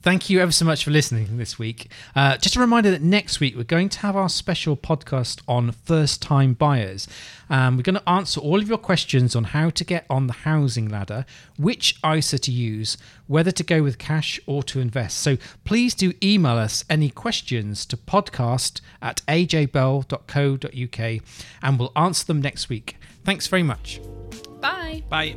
Thank 0.05 0.29
you 0.29 0.38
ever 0.40 0.53
so 0.53 0.67
much 0.67 0.85
for 0.85 0.90
listening 0.90 1.38
this 1.38 1.59
week. 1.59 1.90
Uh, 2.14 2.37
just 2.37 2.57
a 2.57 2.61
reminder 2.61 2.90
that 2.90 3.01
next 3.01 3.40
week 3.40 3.57
we're 3.57 3.64
going 3.64 3.88
to 3.88 4.01
have 4.01 4.17
our 4.17 4.29
special 4.29 4.77
podcast 4.77 5.40
on 5.49 5.73
first 5.73 6.21
time 6.21 6.53
buyers. 6.53 7.09
Um, 7.49 7.79
we're 7.79 7.85
going 7.85 7.95
to 7.95 8.07
answer 8.07 8.38
all 8.38 8.61
of 8.61 8.69
your 8.69 8.77
questions 8.77 9.35
on 9.35 9.45
how 9.45 9.71
to 9.71 9.83
get 9.83 10.05
on 10.11 10.27
the 10.27 10.35
housing 10.35 10.90
ladder, 10.90 11.25
which 11.57 11.99
ISA 12.05 12.38
to 12.40 12.53
use, 12.53 12.99
whether 13.29 13.51
to 13.53 13.64
go 13.64 13.83
with 13.83 13.97
cash 13.97 14.38
or 14.45 14.62
to 14.64 14.79
invest. 14.79 15.21
So 15.21 15.38
please 15.64 15.95
do 15.95 16.12
email 16.23 16.59
us 16.59 16.85
any 16.90 17.09
questions 17.09 17.87
to 17.87 17.97
podcast 17.97 18.83
at 19.01 19.23
ajbell.co.uk 19.27 21.23
and 21.62 21.79
we'll 21.79 21.93
answer 21.97 22.27
them 22.27 22.43
next 22.43 22.69
week. 22.69 22.99
Thanks 23.25 23.47
very 23.47 23.62
much. 23.62 24.03
Bye. 24.61 25.03
Bye. 25.09 25.37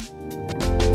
Thank 0.00 0.82
you 0.82 0.87